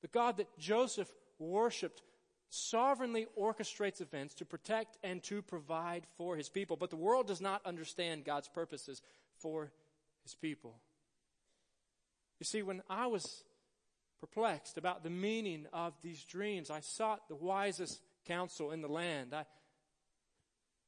the 0.02 0.08
God 0.08 0.38
that 0.38 0.58
Joseph 0.58 1.08
worshiped, 1.38 2.02
sovereignly 2.48 3.26
orchestrates 3.38 4.00
events 4.00 4.34
to 4.34 4.44
protect 4.44 4.98
and 5.02 5.22
to 5.24 5.42
provide 5.42 6.06
for 6.16 6.36
his 6.36 6.48
people. 6.48 6.76
But 6.76 6.90
the 6.90 6.96
world 6.96 7.26
does 7.26 7.40
not 7.40 7.64
understand 7.66 8.24
God's 8.24 8.48
purposes 8.48 9.02
for 9.38 9.70
his 10.22 10.34
people. 10.34 10.74
You 12.38 12.44
see, 12.44 12.62
when 12.62 12.82
I 12.88 13.06
was 13.06 13.44
perplexed 14.20 14.78
about 14.78 15.02
the 15.02 15.10
meaning 15.10 15.66
of 15.72 15.94
these 16.02 16.24
dreams, 16.24 16.70
I 16.70 16.80
sought 16.80 17.28
the 17.28 17.34
wisest 17.34 18.00
counsel 18.26 18.72
in 18.72 18.80
the 18.80 18.88
land. 18.88 19.34
I 19.34 19.44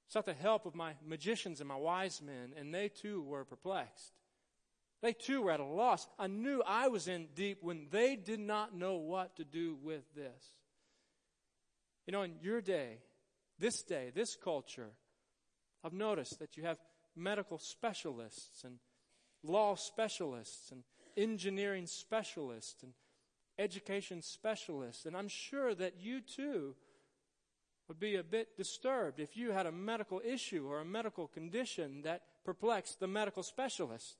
sought 0.09 0.27
the 0.27 0.35
help 0.35 0.67
of 0.67 0.75
my 0.75 0.95
magicians 1.07 1.61
and 1.61 1.69
my 1.69 1.77
wise 1.77 2.21
men, 2.25 2.53
and 2.59 2.75
they 2.75 2.89
too 2.89 3.23
were 3.23 3.45
perplexed. 3.45 4.13
They 5.03 5.13
too 5.13 5.43
were 5.43 5.53
at 5.53 5.61
a 5.61 5.65
loss. 5.65 6.09
I 6.19 6.27
knew 6.27 6.63
I 6.67 6.89
was 6.89 7.07
in 7.07 7.29
deep 7.35 7.59
when 7.63 7.87
they 7.91 8.17
did 8.17 8.41
not 8.41 8.75
know 8.75 8.97
what 8.97 9.37
to 9.37 9.45
do 9.45 9.77
with 9.83 10.03
this. 10.15 10.55
You 12.07 12.13
know, 12.13 12.23
in 12.23 12.37
your 12.43 12.61
day, 12.61 12.99
this 13.59 13.83
day, 13.83 14.11
this 14.15 14.35
culture, 14.35 14.91
I've 15.85 15.93
noticed 15.93 16.39
that 16.41 16.57
you 16.57 16.65
have 16.65 16.79
medical 17.15 17.59
specialists 17.59 18.65
and 18.65 18.79
law 19.43 19.75
specialists 19.75 20.73
and 20.73 20.83
engineering 21.17 21.87
specialists 21.87 22.83
and 22.83 22.93
education 23.59 24.23
specialists. 24.23 25.05
And 25.05 25.17
I'm 25.17 25.29
sure 25.29 25.75
that 25.75 26.01
you 26.01 26.21
too 26.21 26.75
would 27.89 27.99
be 27.99 28.17
a 28.17 28.23
bit 28.23 28.57
disturbed 28.57 29.19
if 29.19 29.37
you 29.37 29.51
had 29.51 29.67
a 29.67 29.73
medical 29.73 30.21
issue 30.25 30.67
or 30.69 30.81
a 30.81 30.85
medical 30.85 31.27
condition 31.27 32.03
that 32.03 32.23
perplexed 32.45 33.01
the 33.01 33.09
medical 33.09 33.43
specialist. 33.43 34.17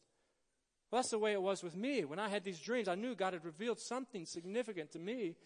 Well, 0.91 1.03
that's 1.03 1.11
the 1.11 1.19
way 1.19 1.33
it 1.33 1.43
was 1.43 1.63
with 1.63 1.77
me. 1.77 2.05
When 2.07 2.19
I 2.19 2.31
had 2.31 2.45
these 2.45 2.61
dreams, 2.61 2.89
I 2.89 2.95
knew 2.95 3.15
God 3.15 3.35
had 3.35 3.45
revealed 3.45 3.79
something 3.79 4.25
significant 4.25 4.93
to 4.93 4.99
me. 4.99 5.37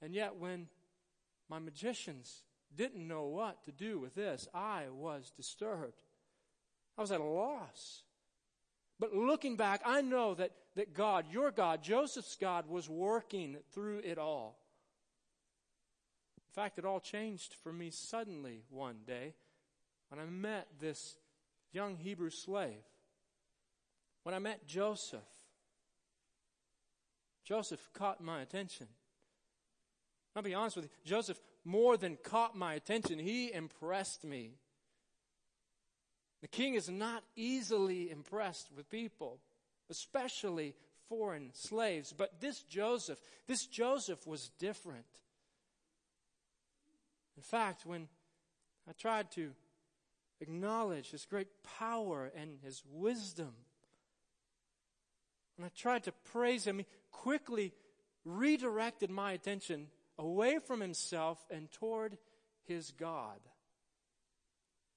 And 0.00 0.14
yet, 0.14 0.36
when 0.36 0.68
my 1.50 1.58
magicians 1.58 2.42
didn't 2.74 3.06
know 3.06 3.24
what 3.24 3.62
to 3.64 3.72
do 3.72 3.98
with 3.98 4.14
this, 4.14 4.48
I 4.54 4.84
was 4.90 5.30
disturbed. 5.36 6.02
I 6.96 7.02
was 7.02 7.12
at 7.12 7.20
a 7.20 7.24
loss. 7.24 8.02
But 8.98 9.14
looking 9.14 9.56
back, 9.56 9.82
I 9.84 10.00
know 10.00 10.34
that, 10.34 10.52
that 10.76 10.94
God, 10.94 11.26
your 11.30 11.50
God, 11.50 11.82
Joseph's 11.82 12.36
God, 12.36 12.66
was 12.68 12.88
working 12.88 13.58
through 13.72 13.98
it 13.98 14.18
all. 14.18 14.58
In 16.54 16.62
fact, 16.62 16.78
it 16.78 16.84
all 16.84 17.00
changed 17.00 17.56
for 17.64 17.72
me 17.72 17.90
suddenly 17.90 18.62
one 18.70 18.98
day 19.04 19.34
when 20.08 20.20
I 20.20 20.24
met 20.24 20.68
this 20.78 21.16
young 21.72 21.96
Hebrew 21.96 22.30
slave. 22.30 22.84
When 24.22 24.36
I 24.36 24.38
met 24.38 24.64
Joseph, 24.64 25.18
Joseph 27.44 27.90
caught 27.92 28.22
my 28.22 28.40
attention. 28.40 28.86
I'll 30.36 30.44
be 30.44 30.54
honest 30.54 30.76
with 30.76 30.84
you, 30.84 30.90
Joseph 31.04 31.40
more 31.64 31.96
than 31.96 32.18
caught 32.22 32.56
my 32.56 32.74
attention, 32.74 33.18
he 33.18 33.52
impressed 33.52 34.22
me. 34.22 34.52
The 36.40 36.48
king 36.48 36.74
is 36.74 36.88
not 36.88 37.24
easily 37.34 38.10
impressed 38.12 38.68
with 38.76 38.88
people, 38.90 39.40
especially 39.90 40.76
foreign 41.08 41.50
slaves. 41.52 42.14
But 42.16 42.40
this 42.40 42.62
Joseph, 42.62 43.18
this 43.48 43.66
Joseph 43.66 44.24
was 44.24 44.50
different. 44.60 45.04
In 47.36 47.42
fact, 47.42 47.84
when 47.84 48.08
I 48.88 48.92
tried 48.92 49.30
to 49.32 49.50
acknowledge 50.40 51.10
his 51.10 51.24
great 51.24 51.48
power 51.78 52.30
and 52.36 52.58
his 52.62 52.82
wisdom, 52.92 53.52
when 55.56 55.66
I 55.66 55.70
tried 55.76 56.04
to 56.04 56.12
praise 56.32 56.66
him, 56.66 56.78
he 56.78 56.86
quickly 57.10 57.72
redirected 58.24 59.10
my 59.10 59.32
attention 59.32 59.86
away 60.18 60.58
from 60.58 60.80
himself 60.80 61.38
and 61.50 61.70
toward 61.72 62.16
his 62.64 62.92
God. 62.92 63.38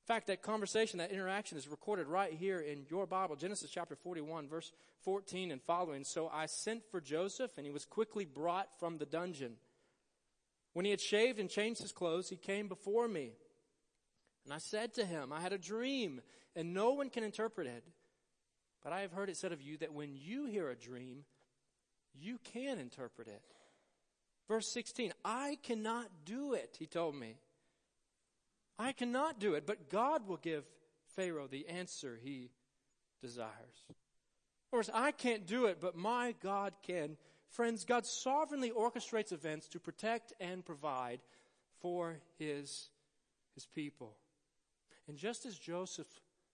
In 0.08 0.14
fact, 0.14 0.28
that 0.28 0.42
conversation, 0.42 1.00
that 1.00 1.12
interaction 1.12 1.58
is 1.58 1.68
recorded 1.68 2.08
right 2.08 2.32
here 2.32 2.60
in 2.60 2.86
your 2.90 3.06
Bible, 3.06 3.36
Genesis 3.36 3.70
chapter 3.70 3.94
41, 3.96 4.48
verse 4.48 4.72
14 5.04 5.52
and 5.52 5.62
following. 5.62 6.06
So 6.06 6.30
I 6.34 6.46
sent 6.46 6.90
for 6.90 7.02
Joseph, 7.02 7.52
and 7.58 7.66
he 7.66 7.74
was 7.74 7.84
quickly 7.84 8.24
brought 8.24 8.70
from 8.80 9.00
the 9.00 9.06
dungeon. 9.06 9.58
When 10.78 10.86
he 10.86 10.92
had 10.92 11.02
shaved 11.02 11.40
and 11.40 11.50
changed 11.50 11.82
his 11.82 11.92
clothes, 11.92 12.30
he 12.30 12.36
came 12.36 12.68
before 12.68 13.08
me. 13.08 13.32
And 14.46 14.54
I 14.54 14.60
said 14.60 14.94
to 14.94 15.06
him, 15.06 15.34
I 15.34 15.42
had 15.42 15.52
a 15.52 15.58
dream, 15.58 16.22
and 16.56 16.72
no 16.72 16.92
one 16.92 17.10
can 17.10 17.24
interpret 17.24 17.66
it. 17.66 17.84
But 18.84 18.94
I 18.94 19.00
have 19.00 19.12
heard 19.12 19.28
it 19.28 19.38
said 19.38 19.52
of 19.52 19.60
you 19.60 19.78
that 19.78 19.92
when 19.92 20.16
you 20.16 20.46
hear 20.46 20.70
a 20.70 20.76
dream, 20.76 21.24
you 22.14 22.38
can 22.54 22.78
interpret 22.78 23.28
it. 23.28 23.42
Verse 24.48 24.68
16, 24.72 25.14
I 25.26 25.58
cannot 25.64 26.12
do 26.26 26.54
it, 26.54 26.76
he 26.78 26.86
told 26.86 27.16
me. 27.16 27.38
I 28.78 28.92
cannot 28.92 29.40
do 29.40 29.56
it, 29.56 29.66
but 29.66 29.90
God 29.90 30.28
will 30.28 30.38
give 30.38 30.64
Pharaoh 31.16 31.48
the 31.48 31.68
answer 31.70 32.20
he 32.24 32.52
desires. 33.20 33.82
Of 33.90 34.70
course, 34.70 34.92
I 34.94 35.12
can't 35.12 35.48
do 35.48 35.66
it, 35.66 35.80
but 35.82 35.98
my 35.98 36.36
God 36.40 36.74
can. 36.86 37.18
Friends, 37.50 37.86
God 37.86 38.06
sovereignly 38.06 38.72
orchestrates 38.72 39.32
events 39.32 39.68
to 39.70 39.80
protect 39.80 40.34
and 40.40 40.66
provide 40.66 41.20
for 41.82 42.18
his, 42.38 42.90
his 43.56 43.66
people. 43.66 44.16
And 45.08 45.18
just 45.18 45.46
as 45.46 45.58
Joseph, 45.58 46.08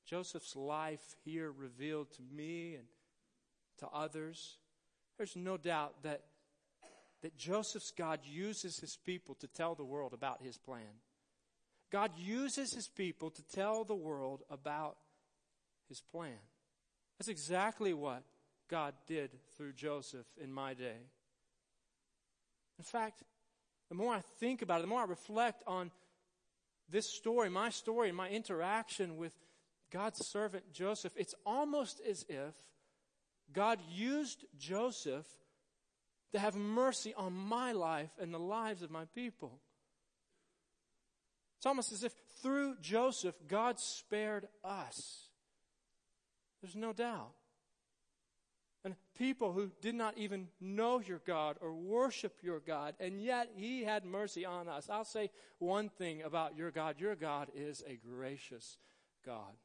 Joseph's 0.05 0.55
life 0.55 1.15
here 1.25 1.51
revealed 1.51 2.11
to 2.13 2.21
me 2.21 2.75
and 2.75 2.87
to 3.79 3.87
others, 3.87 4.57
there's 5.17 5.35
no 5.35 5.57
doubt 5.57 6.03
that, 6.03 6.21
that 7.21 7.37
Joseph's 7.37 7.91
God 7.91 8.19
uses 8.23 8.79
his 8.79 8.97
people 9.05 9.35
to 9.35 9.47
tell 9.47 9.75
the 9.75 9.83
world 9.83 10.13
about 10.13 10.41
his 10.41 10.57
plan. 10.57 11.01
God 11.91 12.11
uses 12.17 12.73
his 12.73 12.87
people 12.87 13.29
to 13.31 13.43
tell 13.53 13.83
the 13.83 13.95
world 13.95 14.41
about 14.49 14.97
his 15.89 16.01
plan. 16.01 16.39
That's 17.17 17.29
exactly 17.29 17.93
what 17.93 18.23
God 18.69 18.93
did 19.07 19.31
through 19.57 19.73
Joseph 19.73 20.25
in 20.41 20.51
my 20.51 20.73
day. 20.73 20.97
In 22.77 22.83
fact, 22.83 23.23
the 23.89 23.95
more 23.95 24.13
I 24.13 24.21
think 24.39 24.61
about 24.61 24.79
it, 24.79 24.81
the 24.81 24.87
more 24.87 25.01
I 25.01 25.05
reflect 25.05 25.63
on 25.67 25.91
this 26.89 27.09
story, 27.09 27.49
my 27.49 27.69
story, 27.69 28.09
and 28.09 28.17
my 28.17 28.29
interaction 28.29 29.17
with 29.17 29.33
God's 29.91 30.25
servant 30.27 30.71
Joseph, 30.73 31.13
it's 31.15 31.35
almost 31.45 32.01
as 32.09 32.25
if 32.27 32.53
God 33.51 33.79
used 33.91 34.45
Joseph 34.57 35.27
to 36.31 36.39
have 36.39 36.55
mercy 36.55 37.13
on 37.13 37.33
my 37.33 37.71
life 37.71 38.09
and 38.19 38.33
the 38.33 38.39
lives 38.39 38.81
of 38.81 38.89
my 38.89 39.05
people. 39.13 39.59
It's 41.57 41.67
almost 41.67 41.91
as 41.91 42.03
if 42.03 42.13
through 42.41 42.75
Joseph, 42.81 43.35
God 43.47 43.79
spared 43.79 44.47
us. 44.63 45.29
There's 46.61 46.75
no 46.75 46.91
doubt. 46.91 47.31
And 48.85 48.95
people 49.17 49.53
who 49.53 49.71
did 49.81 49.95
not 49.95 50.17
even 50.17 50.49
know 50.59 50.99
your 50.99 51.21
God 51.25 51.55
or 51.61 51.73
worship 51.73 52.39
your 52.41 52.59
God, 52.59 52.95
and 52.99 53.21
yet 53.21 53.49
He 53.55 53.83
had 53.83 54.03
mercy 54.03 54.45
on 54.45 54.67
us. 54.67 54.89
I'll 54.89 55.05
say 55.05 55.29
one 55.59 55.87
thing 55.87 56.21
about 56.21 56.57
your 56.57 56.69
God 56.69 56.99
your 56.99 57.15
God 57.15 57.49
is 57.55 57.81
a 57.87 57.95
gracious 57.95 58.77
God. 59.25 59.55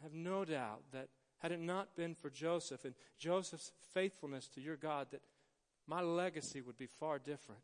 I 0.00 0.02
have 0.02 0.14
no 0.14 0.44
doubt 0.44 0.82
that 0.92 1.08
had 1.38 1.52
it 1.52 1.60
not 1.60 1.94
been 1.94 2.14
for 2.14 2.30
Joseph 2.30 2.84
and 2.84 2.94
Joseph's 3.18 3.72
faithfulness 3.94 4.48
to 4.54 4.60
your 4.60 4.76
God, 4.76 5.08
that 5.12 5.22
my 5.86 6.00
legacy 6.00 6.60
would 6.60 6.76
be 6.76 6.86
far 6.86 7.18
different. 7.18 7.62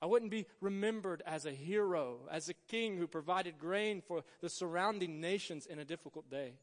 I 0.00 0.06
wouldn't 0.06 0.30
be 0.30 0.46
remembered 0.60 1.22
as 1.26 1.46
a 1.46 1.52
hero, 1.52 2.20
as 2.30 2.48
a 2.48 2.54
king 2.68 2.98
who 2.98 3.06
provided 3.06 3.58
grain 3.58 4.02
for 4.06 4.24
the 4.40 4.50
surrounding 4.50 5.20
nations 5.20 5.66
in 5.66 5.78
a 5.78 5.84
difficult 5.84 6.30
day. 6.30 6.54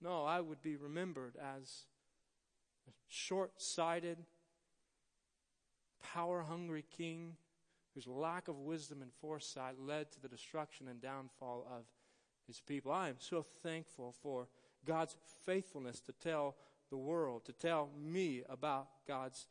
No, 0.00 0.24
I 0.24 0.40
would 0.40 0.62
be 0.62 0.76
remembered 0.76 1.34
as 1.36 1.84
a 2.88 2.92
short 3.08 3.60
sighted, 3.60 4.18
power 6.14 6.42
hungry 6.42 6.84
king 6.96 7.36
whose 7.94 8.06
lack 8.06 8.48
of 8.48 8.58
wisdom 8.58 9.02
and 9.02 9.12
foresight 9.20 9.74
led 9.80 10.12
to 10.12 10.20
the 10.20 10.28
destruction 10.28 10.86
and 10.88 11.00
downfall 11.00 11.66
of 11.68 11.84
his 12.46 12.60
people. 12.60 12.92
I 12.92 13.08
am 13.08 13.16
so 13.18 13.44
thankful 13.62 14.14
for 14.22 14.48
God's 14.84 15.16
faithfulness 15.44 16.00
to 16.00 16.12
tell 16.12 16.54
the 16.90 16.96
world, 16.96 17.44
to 17.46 17.52
tell 17.52 17.90
me 18.00 18.42
about 18.48 18.88
God's 19.06 19.46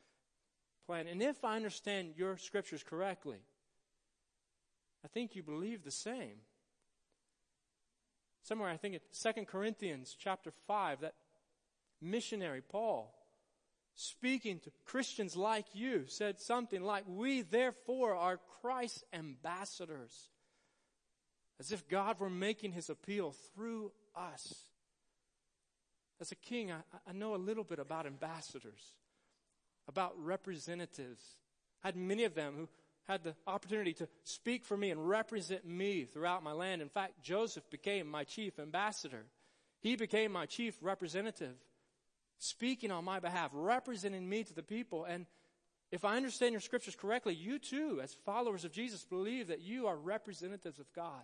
plan. 0.86 1.08
And 1.08 1.22
if 1.22 1.44
I 1.44 1.56
understand 1.56 2.14
your 2.16 2.38
scriptures 2.38 2.84
correctly, 2.84 3.40
I 5.04 5.08
think 5.10 5.36
you 5.36 5.44
believe 5.44 5.84
the 5.84 5.92
same. 5.92 6.38
Somewhere, 8.44 8.70
I 8.70 8.78
think 8.78 8.96
in 8.96 9.34
2 9.34 9.46
Corinthians 9.46 10.16
chapter 10.18 10.52
5, 10.68 11.02
that 11.02 11.16
missionary 12.02 12.62
Paul, 12.62 13.14
speaking 13.96 14.60
to 14.60 14.72
Christians 14.86 15.36
like 15.36 15.66
you, 15.74 16.06
said 16.08 16.40
something 16.40 16.82
like, 16.82 17.04
We 17.08 17.42
therefore 17.42 18.16
are 18.16 18.40
Christ's 18.62 19.04
ambassadors. 19.12 20.30
As 21.60 21.72
if 21.72 21.88
God 21.88 22.20
were 22.20 22.30
making 22.30 22.74
his 22.74 22.90
appeal 22.90 23.34
through 23.56 23.92
us. 24.16 24.54
As 26.22 26.32
a 26.32 26.36
king, 26.36 26.72
I, 26.72 26.82
I 27.08 27.14
know 27.14 27.36
a 27.36 27.38
little 27.38 27.64
bit 27.64 27.80
about 27.80 28.06
ambassadors 28.06 28.94
about 29.88 30.14
representatives 30.22 31.38
I 31.84 31.88
had 31.88 31.96
many 31.96 32.24
of 32.24 32.36
them 32.36 32.54
who 32.58 32.68
had 33.08 33.24
the 33.24 33.36
opportunity 33.46 33.94
to 33.94 34.08
speak 34.24 34.66
for 34.66 34.76
me 34.76 34.92
and 34.92 35.08
represent 35.08 35.66
me 35.66 36.04
throughout 36.04 36.44
my 36.44 36.52
land. 36.52 36.82
In 36.82 36.90
fact, 36.90 37.24
Joseph 37.24 37.70
became 37.70 38.08
my 38.08 38.26
chief 38.26 38.60
ambassador. 38.60 39.26
He 39.80 39.96
became 39.96 40.32
my 40.32 40.46
chief 40.46 40.76
representative, 40.82 41.56
speaking 42.38 42.92
on 42.92 43.06
my 43.06 43.20
behalf, 43.20 43.52
representing 43.54 44.28
me 44.28 44.44
to 44.44 44.54
the 44.54 44.64
people. 44.64 45.06
And 45.06 45.26
if 45.92 46.04
I 46.04 46.18
understand 46.18 46.52
your 46.52 46.62
scriptures 46.62 46.96
correctly, 46.96 47.34
you 47.34 47.60
too, 47.60 48.02
as 48.04 48.14
followers 48.26 48.66
of 48.66 48.74
Jesus, 48.74 49.06
believe 49.06 49.48
that 49.48 49.62
you 49.62 49.88
are 49.88 49.96
representatives 49.96 50.80
of 50.80 50.92
God, 50.94 51.24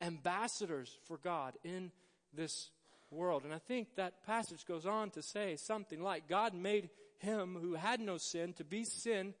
ambassadors 0.00 0.98
for 1.06 1.18
God 1.18 1.54
in 1.62 1.92
this 2.34 2.70
world. 3.12 3.44
And 3.44 3.54
I 3.54 3.58
think 3.58 3.94
that 3.94 4.26
passage 4.26 4.66
goes 4.66 4.86
on 4.86 5.10
to 5.10 5.22
say 5.22 5.56
something 5.56 6.02
like 6.02 6.28
God 6.28 6.52
made 6.52 6.90
him 7.18 7.56
who 7.60 7.74
had 7.74 8.00
no 8.00 8.16
sin 8.16 8.54
to 8.54 8.64
be 8.64 8.84
sin 8.84 9.34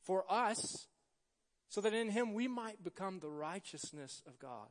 for 0.00 0.24
us 0.30 0.86
so 1.68 1.80
that 1.80 1.94
in 1.94 2.10
him 2.10 2.34
we 2.34 2.48
might 2.48 2.82
become 2.84 3.18
the 3.18 3.30
righteousness 3.30 4.22
of 4.26 4.38
God. 4.38 4.68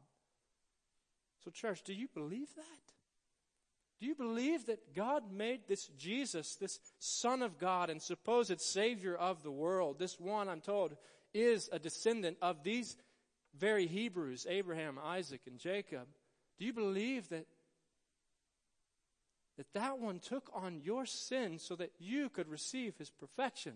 So, 1.44 1.52
church, 1.52 1.84
do 1.84 1.94
you 1.94 2.08
believe 2.14 2.54
that? 2.56 2.94
Do 4.00 4.06
you 4.06 4.16
believe 4.16 4.66
that 4.66 4.94
God 4.94 5.32
made 5.32 5.62
this 5.68 5.88
Jesus, 5.98 6.56
this 6.56 6.80
Son 7.00 7.42
of 7.42 7.58
God 7.58 7.90
and 7.90 8.02
supposed 8.02 8.60
Savior 8.60 9.16
of 9.16 9.44
the 9.44 9.52
world, 9.52 10.00
this 10.00 10.20
one, 10.20 10.50
I'm 10.50 10.62
told, 10.62 10.96
is 11.34 11.70
a 11.72 11.80
descendant 11.80 12.38
of 12.42 12.64
these 12.64 12.98
very 13.58 13.88
Hebrews, 13.88 14.46
Abraham, 14.50 15.00
Isaac, 15.02 15.42
and 15.48 15.60
Jacob? 15.60 16.08
Do 16.60 16.66
you 16.66 16.74
believe 16.74 17.30
that 17.30 17.46
that 19.58 19.74
that 19.74 20.00
one 20.00 20.20
took 20.20 20.50
on 20.54 20.82
your 20.82 21.06
sin 21.06 21.60
so 21.60 21.76
that 21.76 21.92
you 21.98 22.30
could 22.30 22.50
receive 22.50 22.98
his 22.98 23.10
perfection, 23.10 23.74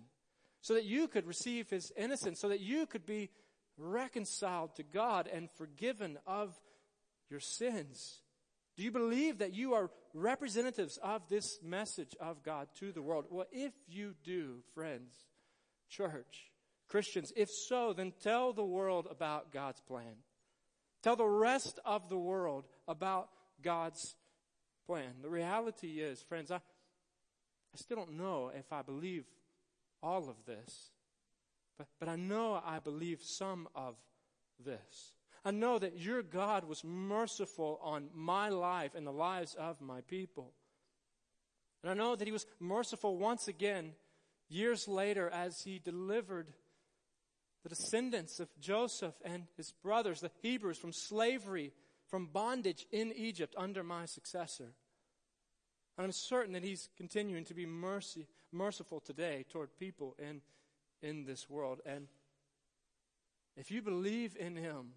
so 0.61 0.73
that 0.73 0.85
you 0.85 1.07
could 1.07 1.25
receive 1.25 1.69
his 1.69 1.91
innocence, 1.97 2.39
so 2.39 2.49
that 2.49 2.59
you 2.59 2.85
could 2.85 3.05
be 3.05 3.29
reconciled 3.77 4.75
to 4.75 4.83
God 4.83 5.29
and 5.31 5.49
forgiven 5.57 6.17
of 6.27 6.53
your 7.29 7.39
sins. 7.39 8.21
Do 8.75 8.83
you 8.83 8.91
believe 8.91 9.39
that 9.39 9.53
you 9.53 9.73
are 9.73 9.91
representatives 10.13 10.97
of 11.03 11.27
this 11.29 11.59
message 11.63 12.15
of 12.19 12.43
God 12.43 12.67
to 12.79 12.91
the 12.91 13.01
world? 13.01 13.25
Well, 13.29 13.45
if 13.51 13.73
you 13.87 14.15
do, 14.23 14.63
friends, 14.73 15.13
church, 15.89 16.51
Christians, 16.87 17.31
if 17.35 17.49
so, 17.49 17.93
then 17.93 18.13
tell 18.21 18.53
the 18.53 18.65
world 18.65 19.07
about 19.09 19.51
God's 19.51 19.81
plan. 19.81 20.15
Tell 21.03 21.15
the 21.15 21.27
rest 21.27 21.79
of 21.85 22.09
the 22.09 22.17
world 22.17 22.65
about 22.87 23.29
God's 23.61 24.15
plan. 24.85 25.11
The 25.21 25.29
reality 25.29 25.99
is, 25.99 26.21
friends, 26.21 26.51
I, 26.51 26.55
I 26.55 27.77
still 27.77 27.97
don't 27.97 28.17
know 28.17 28.51
if 28.53 28.73
I 28.73 28.81
believe 28.81 29.25
all 30.01 30.29
of 30.29 30.45
this, 30.45 30.91
but, 31.77 31.87
but 31.99 32.09
I 32.09 32.15
know 32.15 32.61
I 32.65 32.79
believe 32.79 33.19
some 33.21 33.67
of 33.75 33.95
this. 34.63 35.13
I 35.45 35.51
know 35.51 35.79
that 35.79 35.97
your 35.97 36.21
God 36.21 36.65
was 36.65 36.83
merciful 36.83 37.79
on 37.81 38.09
my 38.13 38.49
life 38.49 38.93
and 38.95 39.07
the 39.07 39.11
lives 39.11 39.55
of 39.57 39.79
my 39.79 40.01
people. 40.01 40.51
And 41.81 41.91
I 41.91 41.93
know 41.93 42.15
that 42.15 42.27
He 42.27 42.31
was 42.31 42.45
merciful 42.59 43.17
once 43.17 43.47
again 43.47 43.93
years 44.49 44.87
later 44.87 45.29
as 45.29 45.61
He 45.63 45.79
delivered 45.79 46.47
the 47.63 47.69
descendants 47.69 48.39
of 48.39 48.49
Joseph 48.59 49.15
and 49.23 49.43
his 49.57 49.71
brothers, 49.83 50.21
the 50.21 50.31
Hebrews, 50.41 50.77
from 50.77 50.93
slavery 50.93 51.73
from 52.09 52.25
bondage 52.25 52.85
in 52.91 53.13
Egypt 53.15 53.53
under 53.57 53.83
my 53.83 54.05
successor. 54.05 54.73
And 55.99 56.05
I'm 56.05 56.13
certain 56.13 56.53
that 56.53 56.63
he's 56.63 56.87
continuing 56.95 57.43
to 57.43 57.53
be 57.53 57.65
mercy, 57.65 58.25
merciful 58.53 59.01
today 59.01 59.43
toward 59.49 59.77
people 59.77 60.15
in, 60.17 60.39
in 61.01 61.25
this 61.25 61.49
world. 61.49 61.81
And 61.85 62.07
if 63.57 63.69
you 63.69 63.81
believe 63.81 64.37
in 64.39 64.55
him, 64.55 64.91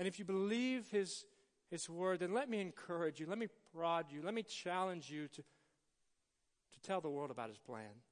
and 0.00 0.08
if 0.08 0.18
you 0.18 0.24
believe 0.24 0.88
his, 0.90 1.26
his 1.70 1.88
word, 1.88 2.18
then 2.18 2.34
let 2.34 2.50
me 2.50 2.60
encourage 2.60 3.20
you, 3.20 3.26
let 3.28 3.38
me 3.38 3.46
prod 3.72 4.06
you, 4.10 4.20
let 4.20 4.34
me 4.34 4.42
challenge 4.42 5.08
you 5.08 5.28
to, 5.28 5.42
to 5.42 6.80
tell 6.82 7.00
the 7.00 7.08
world 7.08 7.30
about 7.30 7.48
his 7.48 7.58
plan. 7.58 8.02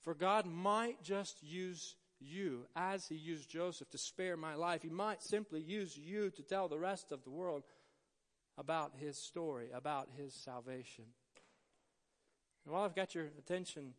For 0.00 0.14
God 0.14 0.46
might 0.46 1.02
just 1.02 1.42
use 1.42 1.96
you 2.20 2.64
as 2.74 3.06
he 3.06 3.16
used 3.16 3.50
Joseph 3.50 3.90
to 3.90 3.98
spare 3.98 4.38
my 4.38 4.54
life. 4.54 4.80
He 4.80 4.88
might 4.88 5.22
simply 5.22 5.60
use 5.60 5.94
you 5.94 6.30
to 6.30 6.42
tell 6.42 6.68
the 6.68 6.78
rest 6.78 7.12
of 7.12 7.22
the 7.22 7.30
world 7.30 7.64
about 8.56 8.92
his 8.98 9.18
story, 9.18 9.68
about 9.74 10.08
his 10.16 10.32
salvation. 10.32 11.04
And 12.64 12.72
while 12.72 12.84
I've 12.84 12.94
got 12.94 13.14
your 13.14 13.26
attention 13.38 13.94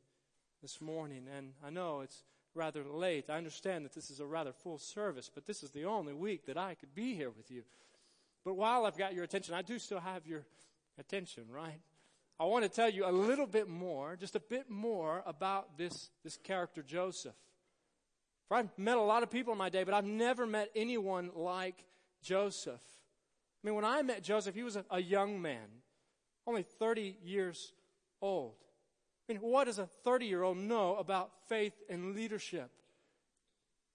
this 0.62 0.82
morning, 0.82 1.28
and 1.36 1.54
I 1.64 1.70
know 1.70 2.02
it's 2.02 2.24
rather 2.56 2.84
late, 2.84 3.30
I 3.30 3.38
understand 3.38 3.86
that 3.86 3.94
this 3.94 4.10
is 4.10 4.20
a 4.20 4.26
rather 4.26 4.52
full 4.52 4.80
service, 4.80 5.30
but 5.34 5.46
this 5.46 5.62
is 5.62 5.72
the 5.72 5.86
only 5.86 6.14
week 6.14 6.46
that 6.48 6.58
I 6.58 6.74
could 6.74 6.96
be 6.96 7.14
here 7.14 7.30
with 7.30 7.52
you. 7.52 7.64
But 8.44 8.56
while 8.56 8.86
I've 8.86 8.98
got 8.98 9.14
your 9.14 9.24
attention, 9.24 9.54
I 9.54 9.62
do 9.62 9.78
still 9.78 10.00
have 10.00 10.26
your 10.26 10.46
attention, 10.98 11.46
right? 11.52 11.80
I 12.40 12.46
want 12.46 12.64
to 12.64 12.70
tell 12.70 12.90
you 12.90 13.06
a 13.06 13.12
little 13.12 13.48
bit 13.48 13.68
more, 13.68 14.16
just 14.16 14.36
a 14.36 14.40
bit 14.40 14.70
more 14.70 15.24
about 15.26 15.78
this, 15.78 16.10
this 16.24 16.38
character 16.38 16.82
Joseph. 16.82 17.36
For 18.48 18.58
I've 18.58 18.78
met 18.78 18.98
a 18.98 19.02
lot 19.02 19.24
of 19.24 19.32
people 19.32 19.54
in 19.54 19.60
my 19.60 19.70
day, 19.70 19.84
but 19.84 19.94
I've 19.94 20.06
never 20.06 20.46
met 20.46 20.70
anyone 20.76 21.32
like 21.36 21.84
Joseph. 22.22 22.82
I 23.64 23.68
mean, 23.68 23.76
when 23.76 23.86
I 23.86 24.02
met 24.02 24.24
Joseph, 24.24 24.54
he 24.54 24.64
was 24.64 24.76
a, 24.76 24.86
a 24.90 25.02
young 25.02 25.42
man, 25.42 25.68
only 26.46 26.64
30 26.64 27.18
years 27.24 27.72
old. 28.22 28.56
I 29.28 29.34
mean, 29.34 29.42
what 29.42 29.66
does 29.66 29.80
a 29.80 29.88
30 30.04 30.26
year 30.26 30.44
old 30.44 30.58
know 30.58 30.96
about 30.96 31.32
faith 31.48 31.74
and 31.90 32.16
leadership? 32.16 32.70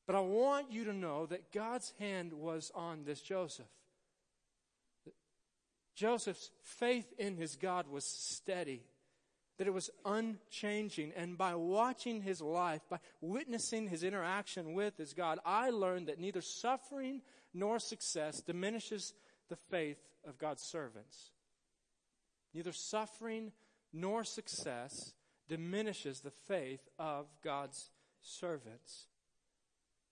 But 0.06 0.16
I 0.16 0.20
want 0.20 0.72
you 0.72 0.84
to 0.84 0.92
know 0.92 1.26
that 1.26 1.52
God's 1.52 1.92
hand 1.98 2.32
was 2.32 2.72
on 2.74 3.04
this 3.04 3.20
Joseph. 3.20 3.66
Joseph's 5.94 6.50
faith 6.62 7.12
in 7.18 7.36
his 7.36 7.56
God 7.56 7.86
was 7.86 8.04
steady 8.04 8.82
that 9.60 9.66
it 9.66 9.74
was 9.74 9.90
unchanging. 10.06 11.12
And 11.14 11.36
by 11.36 11.54
watching 11.54 12.22
his 12.22 12.40
life, 12.40 12.80
by 12.88 12.98
witnessing 13.20 13.88
his 13.88 14.02
interaction 14.02 14.72
with 14.72 14.96
his 14.96 15.12
God, 15.12 15.38
I 15.44 15.68
learned 15.68 16.06
that 16.06 16.18
neither 16.18 16.40
suffering 16.40 17.20
nor 17.52 17.78
success 17.78 18.40
diminishes 18.40 19.12
the 19.50 19.56
faith 19.56 19.98
of 20.26 20.38
God's 20.38 20.62
servants. 20.62 21.32
Neither 22.54 22.72
suffering 22.72 23.52
nor 23.92 24.24
success 24.24 25.14
diminishes 25.48 26.20
the 26.20 26.30
faith 26.30 26.88
of 26.98 27.26
God's 27.42 27.90
servants. 28.22 29.06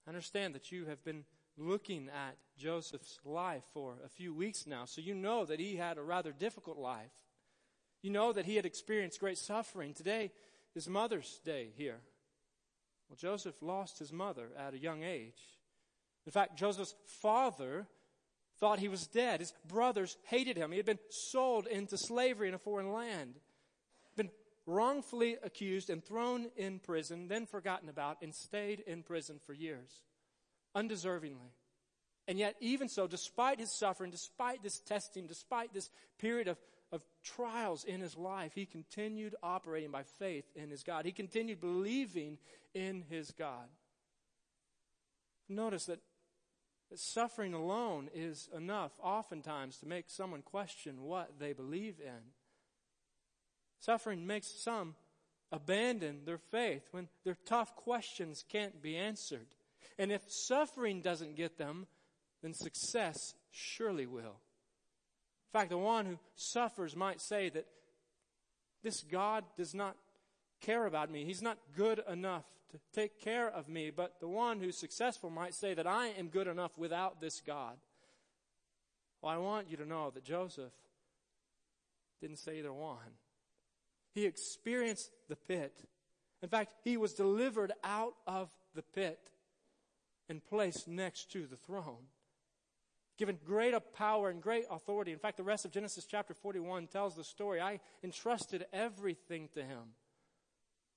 Understand 0.07 0.55
that 0.55 0.73
you 0.73 0.87
have 0.87 1.05
been 1.05 1.25
looking 1.57 2.09
at 2.09 2.37
Joseph's 2.57 3.19
life 3.25 3.65
for 3.73 3.97
a 4.05 4.09
few 4.09 4.33
weeks 4.33 4.67
now, 4.67 4.85
so 4.85 5.01
you 5.01 5.15
know 5.15 5.45
that 5.45 5.61
he 5.61 5.77
had 5.77 5.99
a 5.99 6.03
rather 6.03 6.33
difficult 6.33 6.79
life. 6.79 7.13
You 8.03 8.11
know 8.11 8.33
that 8.33 8.47
he 8.47 8.57
had 8.57 8.65
experienced 8.65 9.21
great 9.21 9.39
suffering. 9.39 9.93
Today 9.93 10.31
is 10.75 10.89
Mother's 10.89 11.41
Day 11.45 11.71
here. 11.77 12.01
Well, 13.09 13.17
Joseph 13.17 13.61
lost 13.61 13.99
his 13.99 14.13
mother 14.13 14.49
at 14.57 14.75
a 14.75 14.79
young 14.79 15.03
age. 15.03 15.41
In 16.27 16.33
fact, 16.33 16.59
Joseph's 16.59 16.95
father 17.07 17.87
thought 18.59 18.79
he 18.79 18.89
was 18.89 19.07
dead. 19.07 19.41
His 19.41 19.55
brothers 19.67 20.17
hated 20.25 20.57
him. 20.57 20.71
He 20.71 20.77
had 20.77 20.87
been 20.87 20.99
sold 21.11 21.67
into 21.67 21.97
slavery 21.97 22.49
in 22.49 22.55
a 22.55 22.59
foreign 22.59 22.93
land, 22.93 23.35
wrongfully 24.69 25.37
accused 25.43 25.91
and 25.91 26.05
thrown 26.05 26.47
in 26.57 26.79
prison, 26.79 27.27
then 27.29 27.47
forgotten 27.47 27.89
about, 27.89 28.19
and 28.23 28.35
stayed 28.35 28.81
in 28.81 29.03
prison 29.03 29.41
for 29.47 29.53
years, 29.53 30.03
undeservingly. 30.77 31.53
And 32.29 32.39
yet, 32.39 32.55
even 32.61 32.89
so, 32.89 33.07
despite 33.07 33.59
his 33.59 33.75
suffering, 33.79 34.11
despite 34.11 34.63
this 34.63 34.79
testing, 34.81 35.27
despite 35.27 35.73
this 35.73 35.89
period 36.19 36.47
of 36.47 36.59
of 36.91 37.03
trials 37.23 37.85
in 37.85 38.01
his 38.01 38.17
life, 38.17 38.53
he 38.55 38.65
continued 38.65 39.35
operating 39.43 39.91
by 39.91 40.03
faith 40.19 40.45
in 40.55 40.71
his 40.71 40.83
God. 40.83 41.05
He 41.05 41.13
continued 41.13 41.61
believing 41.61 42.39
in 42.75 43.05
his 43.11 43.31
God. 43.31 43.69
Notice 45.49 45.85
that, 45.87 46.01
that 46.91 46.99
suffering 46.99 47.55
alone 47.55 48.09
is 48.15 48.49
enough, 48.57 48.93
oftentimes, 49.03 49.79
to 49.79 49.87
make 49.87 50.07
someone 50.09 50.43
question 50.43 51.03
what 51.03 51.39
they 51.39 51.53
believe 51.53 52.01
in. 52.01 52.33
Suffering 53.81 54.27
makes 54.27 54.49
some 54.49 54.95
abandon 55.51 56.21
their 56.25 56.39
faith 56.39 56.83
when 56.91 57.09
their 57.25 57.37
tough 57.47 57.75
questions 57.77 58.45
can't 58.51 58.83
be 58.83 58.97
answered. 58.97 59.47
And 59.99 60.13
if 60.13 60.23
suffering 60.31 61.01
doesn't 61.01 61.37
get 61.37 61.59
them, 61.59 61.87
then 62.43 62.55
success 62.55 63.35
surely 63.51 64.07
will. 64.07 64.41
In 65.49 65.53
fact, 65.53 65.71
the 65.71 65.79
one 65.79 66.07
who 66.07 66.19
suffers 66.37 66.95
might 66.95 67.21
say 67.21 67.49
that 67.49 67.67
this 68.83 69.03
God 69.03 69.45
does 69.57 69.75
not 69.75 69.97
care 70.61 70.87
about 70.87 71.11
me. 71.11 71.25
He's 71.25 71.43
not 71.43 71.59
good 71.77 72.03
enough 72.09 72.45
to 72.71 72.79
take 72.93 73.21
care 73.21 73.49
of 73.49 73.69
me. 73.69 73.91
But 73.91 74.21
the 74.21 74.29
one 74.29 74.61
who's 74.61 74.77
successful 74.77 75.31
might 75.31 75.55
say 75.55 75.75
that 75.75 75.87
I 75.87 76.09
am 76.09 76.29
good 76.29 76.47
enough 76.47 76.77
without 76.77 77.21
this 77.21 77.41
God. 77.41 77.77
Well, 79.23 79.33
I 79.33 79.39
want 79.39 79.71
you 79.71 79.77
to 79.79 79.87
know 79.87 80.11
that 80.11 80.25
Joseph 80.25 80.73
didn't 82.21 82.39
say 82.39 82.59
either 82.59 82.73
one. 82.73 82.99
He 84.15 84.27
experienced 84.27 85.11
the 85.29 85.37
pit. 85.37 85.85
In 86.43 86.49
fact, 86.49 86.73
he 86.85 86.97
was 86.97 87.15
delivered 87.15 87.73
out 87.83 88.15
of 88.27 88.51
the 88.75 88.83
pit 88.83 89.19
and 90.29 90.45
placed 90.45 90.89
next 90.89 91.33
to 91.33 91.47
the 91.47 91.57
throne. 91.57 92.07
Given 93.17 93.39
great 93.45 93.75
power 93.95 94.31
and 94.31 94.41
great 94.41 94.65
authority. 94.71 95.13
In 95.13 95.19
fact, 95.19 95.37
the 95.37 95.43
rest 95.43 95.65
of 95.65 95.73
Genesis 95.73 96.07
chapter 96.09 96.35
41 96.35 96.87
tells 96.87 97.17
the 97.17 97.25
story. 97.25 97.61
I 97.61 97.81
entrusted 98.05 98.67
everything 98.73 99.49
to 99.55 99.63
him. 99.63 99.95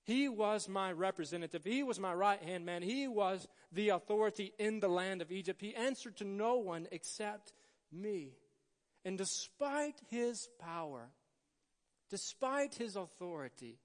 He 0.04 0.30
was 0.30 0.68
my 0.68 0.92
representative. 0.92 1.64
He 1.64 1.84
was 1.84 2.00
my 2.00 2.14
right 2.14 2.42
hand 2.42 2.66
man. 2.66 2.82
He 2.82 3.08
was 3.08 3.48
the 3.72 3.90
authority 3.90 4.54
in 4.60 4.80
the 4.80 4.88
land 4.88 5.22
of 5.22 5.32
Egypt. 5.32 5.62
He 5.62 5.76
answered 5.76 6.18
to 6.18 6.24
no 6.24 6.58
one 6.58 6.88
except 6.92 7.54
me. 7.92 8.34
And 9.06 9.18
despite 9.18 10.00
his 10.10 10.48
power, 10.60 11.10
despite 12.12 12.76
his 12.76 12.96
authority, 12.96 13.80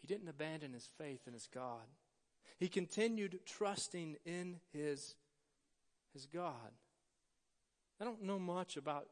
he 0.00 0.06
didn't 0.06 0.28
abandon 0.28 0.72
his 0.72 0.88
faith 0.96 1.20
in 1.26 1.34
his 1.34 1.48
God. 1.52 1.84
He 2.58 2.68
continued 2.68 3.40
trusting 3.44 4.16
in 4.24 4.56
his, 4.72 5.16
his 6.14 6.26
God. 6.26 6.72
I 8.00 8.04
don't 8.04 8.22
know 8.22 8.38
much 8.38 8.76
about 8.76 9.08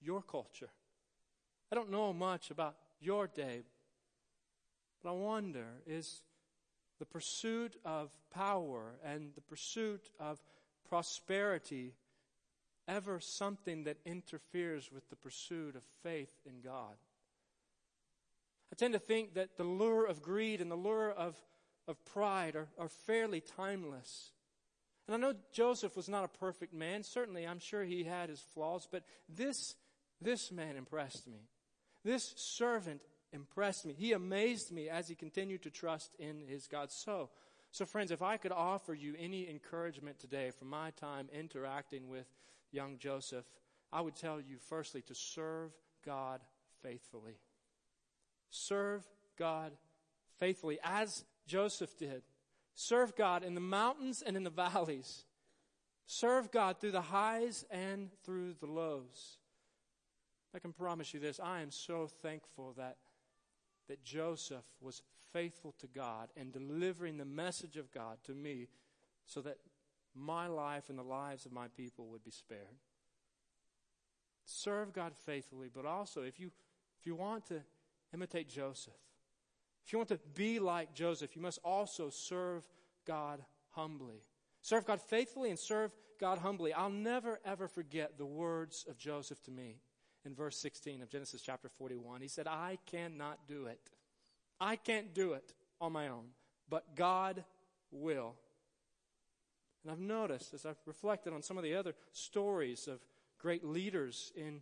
your 0.00 0.22
culture. 0.22 0.70
I 1.70 1.74
don't 1.74 1.90
know 1.90 2.12
much 2.12 2.50
about 2.50 2.76
your 3.00 3.26
day. 3.26 3.62
But 5.02 5.10
I 5.10 5.12
wonder 5.12 5.66
is 5.86 6.22
the 6.98 7.06
pursuit 7.06 7.76
of 7.84 8.10
power 8.32 8.94
and 9.04 9.32
the 9.34 9.40
pursuit 9.40 10.10
of 10.18 10.40
prosperity 10.88 11.94
ever 12.88 13.20
something 13.20 13.84
that 13.84 13.98
interferes 14.04 14.90
with 14.90 15.08
the 15.10 15.16
pursuit 15.16 15.76
of 15.76 15.82
faith 16.02 16.32
in 16.46 16.60
God? 16.60 16.96
I 18.72 18.76
tend 18.76 18.94
to 18.94 18.98
think 18.98 19.34
that 19.34 19.56
the 19.56 19.64
lure 19.64 20.06
of 20.06 20.22
greed 20.22 20.60
and 20.60 20.70
the 20.70 20.76
lure 20.76 21.10
of, 21.10 21.36
of 21.86 22.02
pride 22.04 22.56
are, 22.56 22.68
are 22.78 22.88
fairly 22.88 23.40
timeless. 23.40 24.32
And 25.06 25.14
I 25.14 25.18
know 25.18 25.34
Joseph 25.52 25.96
was 25.96 26.08
not 26.08 26.24
a 26.24 26.38
perfect 26.38 26.74
man. 26.74 27.02
Certainly, 27.02 27.46
I'm 27.46 27.60
sure 27.60 27.84
he 27.84 28.04
had 28.04 28.28
his 28.28 28.40
flaws, 28.52 28.86
but 28.90 29.04
this, 29.28 29.74
this 30.20 30.52
man 30.52 30.76
impressed 30.76 31.26
me. 31.26 31.48
This 32.04 32.34
servant 32.36 33.00
impressed 33.32 33.86
me. 33.86 33.94
He 33.94 34.12
amazed 34.12 34.70
me 34.70 34.88
as 34.88 35.08
he 35.08 35.14
continued 35.14 35.62
to 35.62 35.70
trust 35.70 36.14
in 36.18 36.42
his 36.46 36.66
God. 36.66 36.90
So, 36.90 37.30
so 37.70 37.86
friends, 37.86 38.10
if 38.10 38.22
I 38.22 38.36
could 38.36 38.52
offer 38.52 38.92
you 38.92 39.14
any 39.18 39.48
encouragement 39.48 40.18
today 40.18 40.50
from 40.50 40.68
my 40.68 40.90
time 40.90 41.28
interacting 41.32 42.08
with 42.08 42.26
young 42.72 42.98
Joseph, 42.98 43.44
I 43.92 44.00
would 44.00 44.16
tell 44.16 44.40
you 44.40 44.58
firstly 44.68 45.02
to 45.02 45.14
serve 45.14 45.72
God 46.04 46.40
faithfully. 46.82 47.38
Serve 48.50 49.06
God 49.38 49.72
faithfully 50.38 50.78
as 50.82 51.24
Joseph 51.46 51.96
did. 51.96 52.22
Serve 52.74 53.16
God 53.16 53.42
in 53.42 53.54
the 53.54 53.60
mountains 53.60 54.22
and 54.24 54.36
in 54.36 54.44
the 54.44 54.50
valleys. 54.50 55.24
Serve 56.06 56.50
God 56.50 56.80
through 56.80 56.92
the 56.92 57.00
highs 57.00 57.64
and 57.70 58.10
through 58.24 58.54
the 58.60 58.66
lows. 58.66 59.38
I 60.54 60.58
can 60.58 60.72
promise 60.72 61.12
you 61.12 61.20
this 61.20 61.40
I 61.40 61.60
am 61.60 61.70
so 61.70 62.06
thankful 62.06 62.74
that, 62.76 62.96
that 63.88 64.04
Joseph 64.04 64.64
was 64.80 65.02
faithful 65.32 65.74
to 65.78 65.86
God 65.86 66.28
and 66.36 66.52
delivering 66.52 67.18
the 67.18 67.24
message 67.24 67.76
of 67.76 67.92
God 67.92 68.18
to 68.24 68.32
me 68.32 68.68
so 69.26 69.40
that 69.42 69.58
my 70.18 70.46
life 70.46 70.88
and 70.88 70.98
the 70.98 71.02
lives 71.02 71.46
of 71.46 71.52
my 71.52 71.68
people 71.76 72.06
would 72.08 72.24
be 72.24 72.30
spared. 72.30 72.60
Serve 74.44 74.92
God 74.92 75.12
faithfully, 75.26 75.68
but 75.72 75.84
also 75.84 76.22
if 76.22 76.40
you 76.40 76.50
if 76.98 77.06
you 77.06 77.14
want 77.14 77.46
to 77.46 77.60
imitate 78.12 78.48
Joseph. 78.48 78.94
If 79.84 79.92
you 79.92 79.98
want 79.98 80.08
to 80.08 80.20
be 80.34 80.58
like 80.58 80.94
Joseph, 80.94 81.36
you 81.36 81.42
must 81.42 81.58
also 81.64 82.10
serve 82.10 82.62
God 83.06 83.42
humbly. 83.70 84.22
Serve 84.60 84.84
God 84.84 85.00
faithfully 85.00 85.50
and 85.50 85.58
serve 85.58 85.92
God 86.20 86.38
humbly. 86.38 86.72
I'll 86.72 86.90
never, 86.90 87.40
ever 87.44 87.68
forget 87.68 88.18
the 88.18 88.26
words 88.26 88.84
of 88.88 88.98
Joseph 88.98 89.42
to 89.44 89.50
me 89.50 89.76
in 90.24 90.34
verse 90.34 90.58
16 90.58 91.00
of 91.02 91.08
Genesis 91.08 91.40
chapter 91.40 91.68
41. 91.68 92.20
He 92.20 92.28
said, 92.28 92.46
I 92.46 92.78
cannot 92.86 93.38
do 93.46 93.66
it. 93.66 93.80
I 94.60 94.76
can't 94.76 95.14
do 95.14 95.32
it 95.32 95.54
on 95.80 95.92
my 95.92 96.08
own, 96.08 96.26
but 96.68 96.96
God 96.96 97.44
will. 97.90 98.34
And 99.82 99.92
I've 99.92 100.00
noticed 100.00 100.54
as 100.54 100.66
I've 100.66 100.80
reflected 100.86 101.32
on 101.32 101.42
some 101.42 101.56
of 101.56 101.64
the 101.64 101.74
other 101.74 101.94
stories 102.12 102.88
of 102.88 103.00
great 103.38 103.64
leaders 103.64 104.32
in 104.36 104.60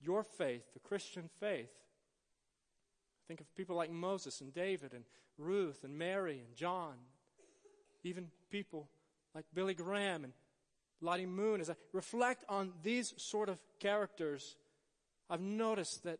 your 0.00 0.22
faith, 0.22 0.64
the 0.74 0.80
Christian 0.80 1.28
faith, 1.40 1.70
I 1.72 3.24
Think 3.28 3.40
of 3.40 3.54
people 3.54 3.76
like 3.76 3.90
Moses 3.90 4.40
and 4.40 4.52
David 4.52 4.92
and 4.92 5.04
Ruth 5.38 5.84
and 5.84 5.96
Mary 5.96 6.40
and 6.44 6.54
John. 6.56 6.94
Even 8.04 8.28
people 8.50 8.88
like 9.34 9.44
Billy 9.54 9.74
Graham 9.74 10.24
and 10.24 10.32
Lottie 11.00 11.26
Moon. 11.26 11.60
As 11.60 11.70
I 11.70 11.74
reflect 11.92 12.44
on 12.48 12.72
these 12.82 13.14
sort 13.16 13.48
of 13.48 13.58
characters, 13.78 14.56
I've 15.30 15.40
noticed 15.40 16.04
that, 16.04 16.18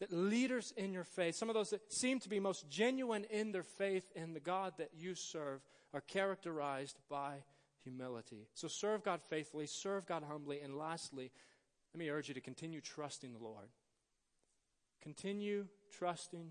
that 0.00 0.12
leaders 0.12 0.72
in 0.76 0.92
your 0.92 1.04
faith, 1.04 1.36
some 1.36 1.48
of 1.48 1.54
those 1.54 1.70
that 1.70 1.92
seem 1.92 2.20
to 2.20 2.28
be 2.28 2.40
most 2.40 2.68
genuine 2.68 3.24
in 3.30 3.52
their 3.52 3.62
faith 3.62 4.10
in 4.14 4.34
the 4.34 4.40
God 4.40 4.74
that 4.78 4.90
you 4.96 5.14
serve, 5.14 5.60
are 5.94 6.00
characterized 6.00 6.98
by 7.08 7.36
humility. 7.86 8.48
So 8.54 8.66
serve 8.66 9.04
God 9.04 9.20
faithfully, 9.22 9.66
serve 9.66 10.06
God 10.06 10.24
humbly, 10.28 10.60
and 10.60 10.76
lastly, 10.76 11.30
let 11.94 11.98
me 11.98 12.10
urge 12.10 12.28
you 12.28 12.34
to 12.34 12.40
continue 12.40 12.80
trusting 12.80 13.32
the 13.32 13.38
Lord. 13.38 13.68
Continue 15.02 15.66
trusting 15.96 16.50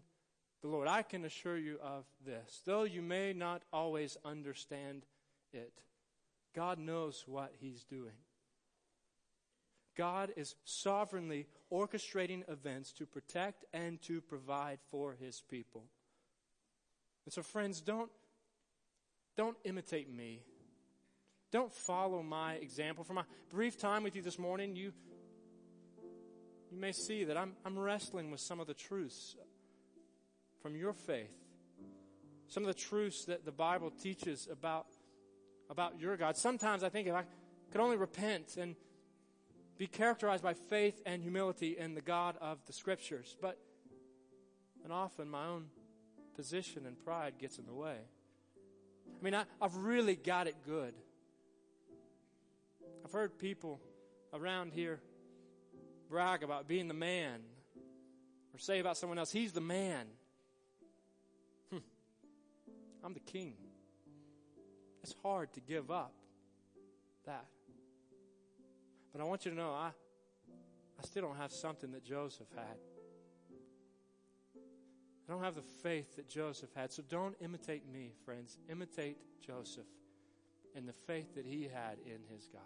the 0.61 0.67
Lord. 0.67 0.87
I 0.87 1.01
can 1.01 1.25
assure 1.25 1.57
you 1.57 1.77
of 1.83 2.05
this. 2.25 2.61
Though 2.65 2.83
you 2.83 3.01
may 3.01 3.33
not 3.33 3.63
always 3.73 4.17
understand 4.23 5.05
it, 5.51 5.73
God 6.55 6.79
knows 6.79 7.25
what 7.27 7.51
He's 7.59 7.83
doing. 7.83 8.15
God 9.97 10.31
is 10.35 10.55
sovereignly 10.63 11.47
orchestrating 11.71 12.49
events 12.49 12.91
to 12.93 13.05
protect 13.05 13.65
and 13.73 14.01
to 14.03 14.21
provide 14.21 14.79
for 14.89 15.15
His 15.19 15.41
people. 15.49 15.83
And 17.25 17.33
so, 17.33 17.41
friends, 17.41 17.81
don't, 17.81 18.11
don't 19.35 19.57
imitate 19.63 20.11
me. 20.13 20.41
Don't 21.51 21.73
follow 21.73 22.21
my 22.21 22.53
example. 22.55 23.03
For 23.03 23.13
my 23.13 23.23
brief 23.49 23.77
time 23.77 24.03
with 24.03 24.15
you 24.15 24.21
this 24.21 24.39
morning, 24.39 24.75
you 24.75 24.91
you 26.75 26.81
may 26.81 26.91
see 26.91 27.23
that 27.23 27.37
I'm, 27.37 27.53
I'm 27.63 27.79
wrestling 27.79 28.31
with 28.31 28.41
some 28.41 28.59
of 28.59 28.67
the 28.67 28.73
truths 28.73 29.37
from 30.61 30.75
your 30.75 30.91
faith, 30.91 31.31
some 32.49 32.63
of 32.63 32.67
the 32.67 32.73
truths 32.73 33.25
that 33.25 33.45
the 33.45 33.51
Bible 33.51 33.91
teaches 33.91 34.49
about, 34.51 34.87
about 35.69 36.01
your 36.01 36.17
God. 36.17 36.35
Sometimes 36.35 36.83
I 36.83 36.89
think 36.89 37.07
if 37.07 37.13
I 37.13 37.23
could 37.71 37.79
only 37.79 37.95
repent 37.95 38.57
and 38.57 38.75
be 39.77 39.87
characterized 39.87 40.43
by 40.43 40.53
faith 40.53 41.01
and 41.05 41.21
humility 41.21 41.77
in 41.77 41.95
the 41.95 42.01
God 42.01 42.35
of 42.41 42.57
the 42.65 42.73
Scriptures, 42.73 43.37
but 43.41 43.57
and 44.83 44.91
often 44.91 45.29
my 45.29 45.45
own 45.45 45.67
position 46.35 46.85
and 46.85 46.99
pride 46.99 47.35
gets 47.39 47.57
in 47.57 47.65
the 47.65 47.73
way. 47.73 47.97
I 49.07 49.23
mean, 49.23 49.33
I, 49.33 49.45
I've 49.61 49.75
really 49.77 50.15
got 50.15 50.47
it 50.47 50.55
good. 50.65 50.93
I've 53.05 53.11
heard 53.11 53.37
people 53.37 53.79
around 54.33 54.73
here 54.73 54.99
brag 56.09 56.41
about 56.41 56.67
being 56.67 56.87
the 56.87 56.95
man 56.95 57.39
or 58.51 58.57
say 58.57 58.79
about 58.79 58.97
someone 58.97 59.19
else, 59.19 59.31
he's 59.31 59.51
the 59.51 59.61
man. 59.61 60.07
Hmm. 61.71 61.77
I'm 63.03 63.13
the 63.13 63.19
king. 63.19 63.53
It's 65.03 65.13
hard 65.21 65.53
to 65.53 65.61
give 65.61 65.91
up 65.91 66.15
that. 67.27 67.45
But 69.13 69.21
I 69.21 69.25
want 69.25 69.45
you 69.45 69.51
to 69.51 69.57
know 69.57 69.69
I, 69.69 69.91
I 70.99 71.03
still 71.03 71.21
don't 71.21 71.37
have 71.37 71.51
something 71.51 71.91
that 71.91 72.03
Joseph 72.03 72.47
had. 72.55 72.77
I 75.29 75.31
don't 75.31 75.43
have 75.43 75.53
the 75.53 75.61
faith 75.83 76.15
that 76.15 76.27
Joseph 76.27 76.71
had. 76.75 76.91
So 76.91 77.03
don't 77.07 77.35
imitate 77.39 77.87
me, 77.87 78.13
friends. 78.25 78.57
Imitate 78.67 79.17
Joseph 79.45 79.85
and 80.75 80.87
the 80.87 80.93
faith 81.05 81.35
that 81.35 81.45
he 81.45 81.69
had 81.71 81.99
in 82.03 82.21
his 82.33 82.47
God. 82.51 82.63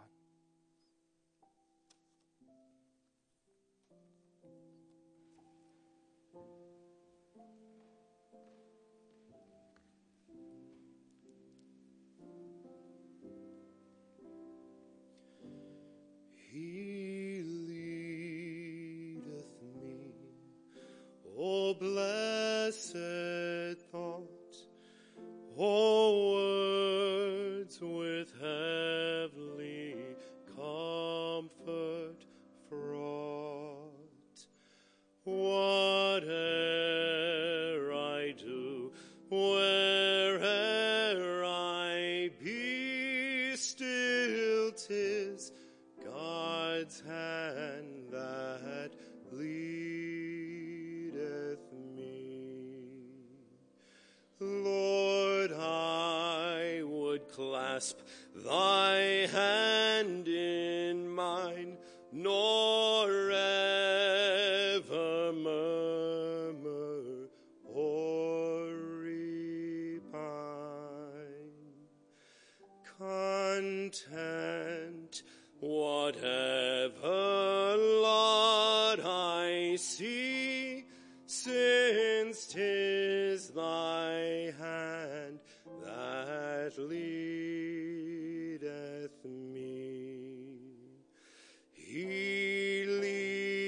Clasp 57.79 57.99
thy 58.35 59.25
hand 59.31 60.27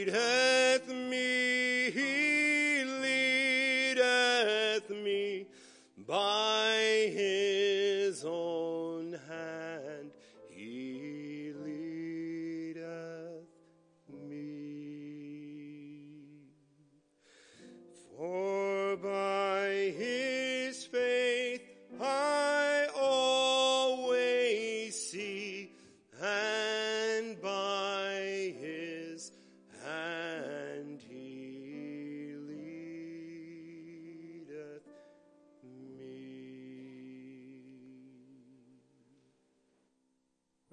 leadeth 0.06 0.31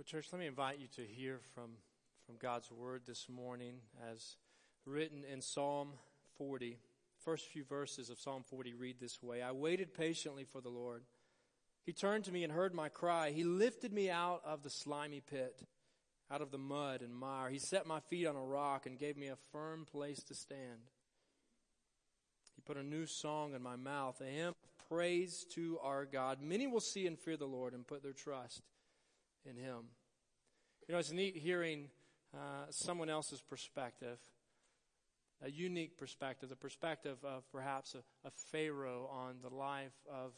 church, 0.09 0.29
let 0.33 0.40
me 0.40 0.47
invite 0.47 0.79
you 0.79 0.87
to 0.87 1.03
hear 1.03 1.38
from, 1.55 1.73
from 2.25 2.37
God's 2.38 2.73
word 2.73 3.03
this 3.07 3.29
morning 3.29 3.75
as 4.11 4.37
written 4.87 5.23
in 5.31 5.42
Psalm 5.42 5.90
40. 6.38 6.79
First 7.23 7.44
few 7.49 7.62
verses 7.62 8.09
of 8.09 8.18
Psalm 8.18 8.42
40 8.42 8.73
read 8.73 8.97
this 8.99 9.23
way 9.23 9.42
I 9.42 9.53
waited 9.53 9.92
patiently 9.92 10.44
for 10.44 10.62
the 10.62 10.71
Lord. 10.71 11.03
He 11.85 11.92
turned 11.92 12.25
to 12.25 12.33
me 12.33 12.42
and 12.42 12.51
heard 12.51 12.75
my 12.75 12.88
cry. 12.88 13.33
He 13.33 13.44
lifted 13.44 13.92
me 13.92 14.09
out 14.09 14.40
of 14.47 14.62
the 14.62 14.71
slimy 14.71 15.21
pit, 15.21 15.61
out 16.31 16.40
of 16.40 16.53
the 16.53 16.57
mud 16.57 17.03
and 17.03 17.14
mire. 17.14 17.51
He 17.51 17.59
set 17.59 17.87
my 17.87 18.01
feet 18.01 18.27
on 18.27 18.35
a 18.35 18.42
rock 18.42 18.87
and 18.87 18.99
gave 18.99 19.18
me 19.18 19.27
a 19.27 19.37
firm 19.53 19.85
place 19.85 20.23
to 20.23 20.35
stand. 20.35 20.88
He 22.57 22.62
put 22.62 22.79
a 22.79 22.83
new 22.83 23.05
song 23.05 23.53
in 23.53 23.61
my 23.61 23.77
mouth, 23.77 24.23
a 24.23 24.25
hymn 24.25 24.49
of 24.49 24.88
praise 24.88 25.44
to 25.53 25.79
our 25.83 26.07
God. 26.07 26.40
Many 26.40 26.66
will 26.66 26.81
see 26.81 27.07
and 27.07 27.18
fear 27.18 27.37
the 27.37 27.44
Lord 27.44 27.75
and 27.75 27.87
put 27.87 28.03
their 28.03 28.14
trust 28.14 28.62
in 29.44 29.57
Him. 29.57 29.88
You 30.88 30.94
know, 30.94 31.01
it's 31.01 31.12
neat 31.12 31.37
hearing 31.37 31.90
uh, 32.33 32.64
someone 32.70 33.11
else's 33.11 33.42
perspective, 33.42 34.18
a 35.44 35.51
unique 35.51 35.98
perspective, 35.98 36.48
the 36.48 36.57
perspective 36.57 37.18
of 37.22 37.42
perhaps 37.53 37.94
a, 37.94 37.98
a 38.27 38.31
Pharaoh 38.31 39.07
on 39.12 39.37
the 39.42 39.55
life 39.55 39.92
of 40.11 40.33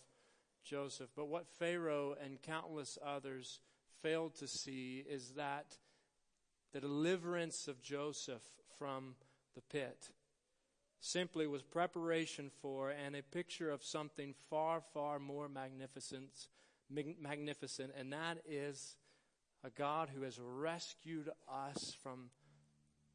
Joseph. 0.65 1.09
But 1.15 1.29
what 1.29 1.47
Pharaoh 1.47 2.17
and 2.21 2.43
countless 2.43 2.99
others 3.07 3.61
failed 4.03 4.35
to 4.41 4.49
see 4.49 5.05
is 5.09 5.35
that 5.37 5.77
the 6.73 6.81
deliverance 6.81 7.69
of 7.69 7.81
Joseph 7.81 8.43
from 8.77 9.15
the 9.55 9.63
pit 9.63 10.09
simply 10.99 11.47
was 11.47 11.63
preparation 11.63 12.51
for 12.61 12.91
and 12.91 13.15
a 13.15 13.23
picture 13.23 13.71
of 13.71 13.85
something 13.85 14.35
far, 14.49 14.81
far 14.93 15.21
more 15.21 15.49
magnificent, 15.49 16.49
magnificent, 16.91 17.93
and 17.97 18.13
that 18.13 18.39
is 18.49 18.97
a 19.65 19.71
God 19.71 20.11
who 20.15 20.23
has 20.23 20.39
rescued 20.39 21.29
us 21.49 21.95
from 22.03 22.31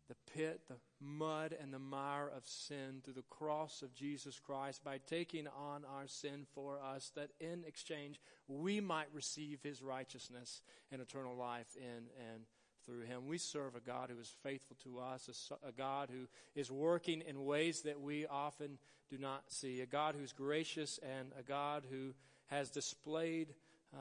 the 0.08 0.16
pit, 0.32 0.62
the 0.68 0.76
mud, 1.02 1.56
and 1.60 1.74
the 1.74 1.80
mire 1.80 2.30
of 2.36 2.46
sin 2.46 3.02
through 3.04 3.14
the 3.14 3.24
cross 3.24 3.82
of 3.82 3.96
Jesus 3.96 4.40
Christ 4.40 4.84
by 4.84 5.00
taking 5.00 5.48
on 5.48 5.84
our 5.86 6.08
sin 6.08 6.46
for 6.54 6.80
us, 6.80 7.12
that 7.16 7.32
in 7.40 7.64
exchange 7.66 8.20
we 8.48 8.80
might 8.80 9.08
receive 9.14 9.62
his 9.64 9.82
righteousness 9.82 10.62
and 10.92 11.02
eternal 11.02 11.36
life 11.36 11.76
in 11.76 12.06
and 12.32 12.44
through 12.86 13.02
him. 13.02 13.26
We 13.28 13.40
serve 13.40 13.76
a 13.76 13.80
God 13.80 14.12
who 14.12 14.20
is 14.20 14.32
faithful 14.44 14.78
to 14.84 15.00
us, 15.00 15.52
a, 15.68 15.72
God 15.72 16.10
who 16.12 16.28
is 16.54 16.72
working 16.72 17.24
in 17.28 17.46
ways 17.46 17.82
that 17.82 18.00
we 18.00 18.28
often 18.28 18.78
do 19.10 19.18
not 19.18 19.52
see, 19.52 19.82
a 19.82 19.88
God 19.88 20.16
who's 20.16 20.34
gracious, 20.34 21.00
and 21.02 21.32
a 21.38 21.42
God 21.42 21.88
who 21.90 22.14
has 22.48 22.70
displayed 22.70 23.56
uh, 23.96 24.00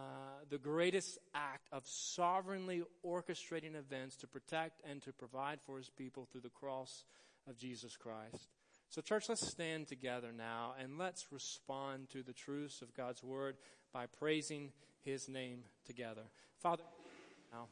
the 0.50 0.58
greatest 0.58 1.18
act 1.34 1.68
of 1.72 1.86
sovereignly 1.86 2.82
orchestrating 3.06 3.76
events 3.76 4.16
to 4.16 4.26
protect 4.26 4.80
and 4.88 5.00
to 5.02 5.12
provide 5.12 5.60
for 5.64 5.76
his 5.76 5.88
people 5.88 6.26
through 6.30 6.40
the 6.40 6.48
cross 6.48 7.04
of 7.48 7.56
Jesus 7.56 7.96
Christ. 7.96 8.48
So, 8.90 9.00
church, 9.00 9.28
let's 9.28 9.46
stand 9.46 9.88
together 9.88 10.28
now 10.36 10.74
and 10.80 10.98
let's 10.98 11.32
respond 11.32 12.10
to 12.10 12.22
the 12.22 12.32
truths 12.32 12.82
of 12.82 12.94
God's 12.94 13.22
word 13.22 13.56
by 13.92 14.06
praising 14.06 14.70
his 15.04 15.28
name 15.28 15.64
together. 15.86 16.22
Father, 16.60 16.84
now, 17.52 17.66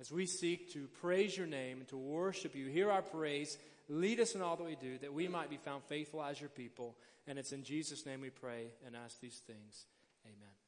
as 0.00 0.10
we 0.10 0.26
seek 0.26 0.72
to 0.72 0.88
praise 1.00 1.36
your 1.36 1.46
name 1.46 1.78
and 1.78 1.88
to 1.88 1.96
worship 1.96 2.54
you, 2.54 2.66
hear 2.66 2.90
our 2.90 3.02
praise, 3.02 3.58
lead 3.88 4.20
us 4.20 4.34
in 4.34 4.42
all 4.42 4.56
that 4.56 4.64
we 4.64 4.76
do, 4.76 4.98
that 4.98 5.12
we 5.12 5.28
might 5.28 5.50
be 5.50 5.56
found 5.56 5.84
faithful 5.84 6.22
as 6.22 6.40
your 6.40 6.50
people. 6.50 6.96
And 7.26 7.38
it's 7.38 7.52
in 7.52 7.64
Jesus' 7.64 8.06
name 8.06 8.20
we 8.20 8.30
pray 8.30 8.68
and 8.86 8.96
ask 8.96 9.20
these 9.20 9.40
things. 9.46 9.86
Amen. 10.26 10.63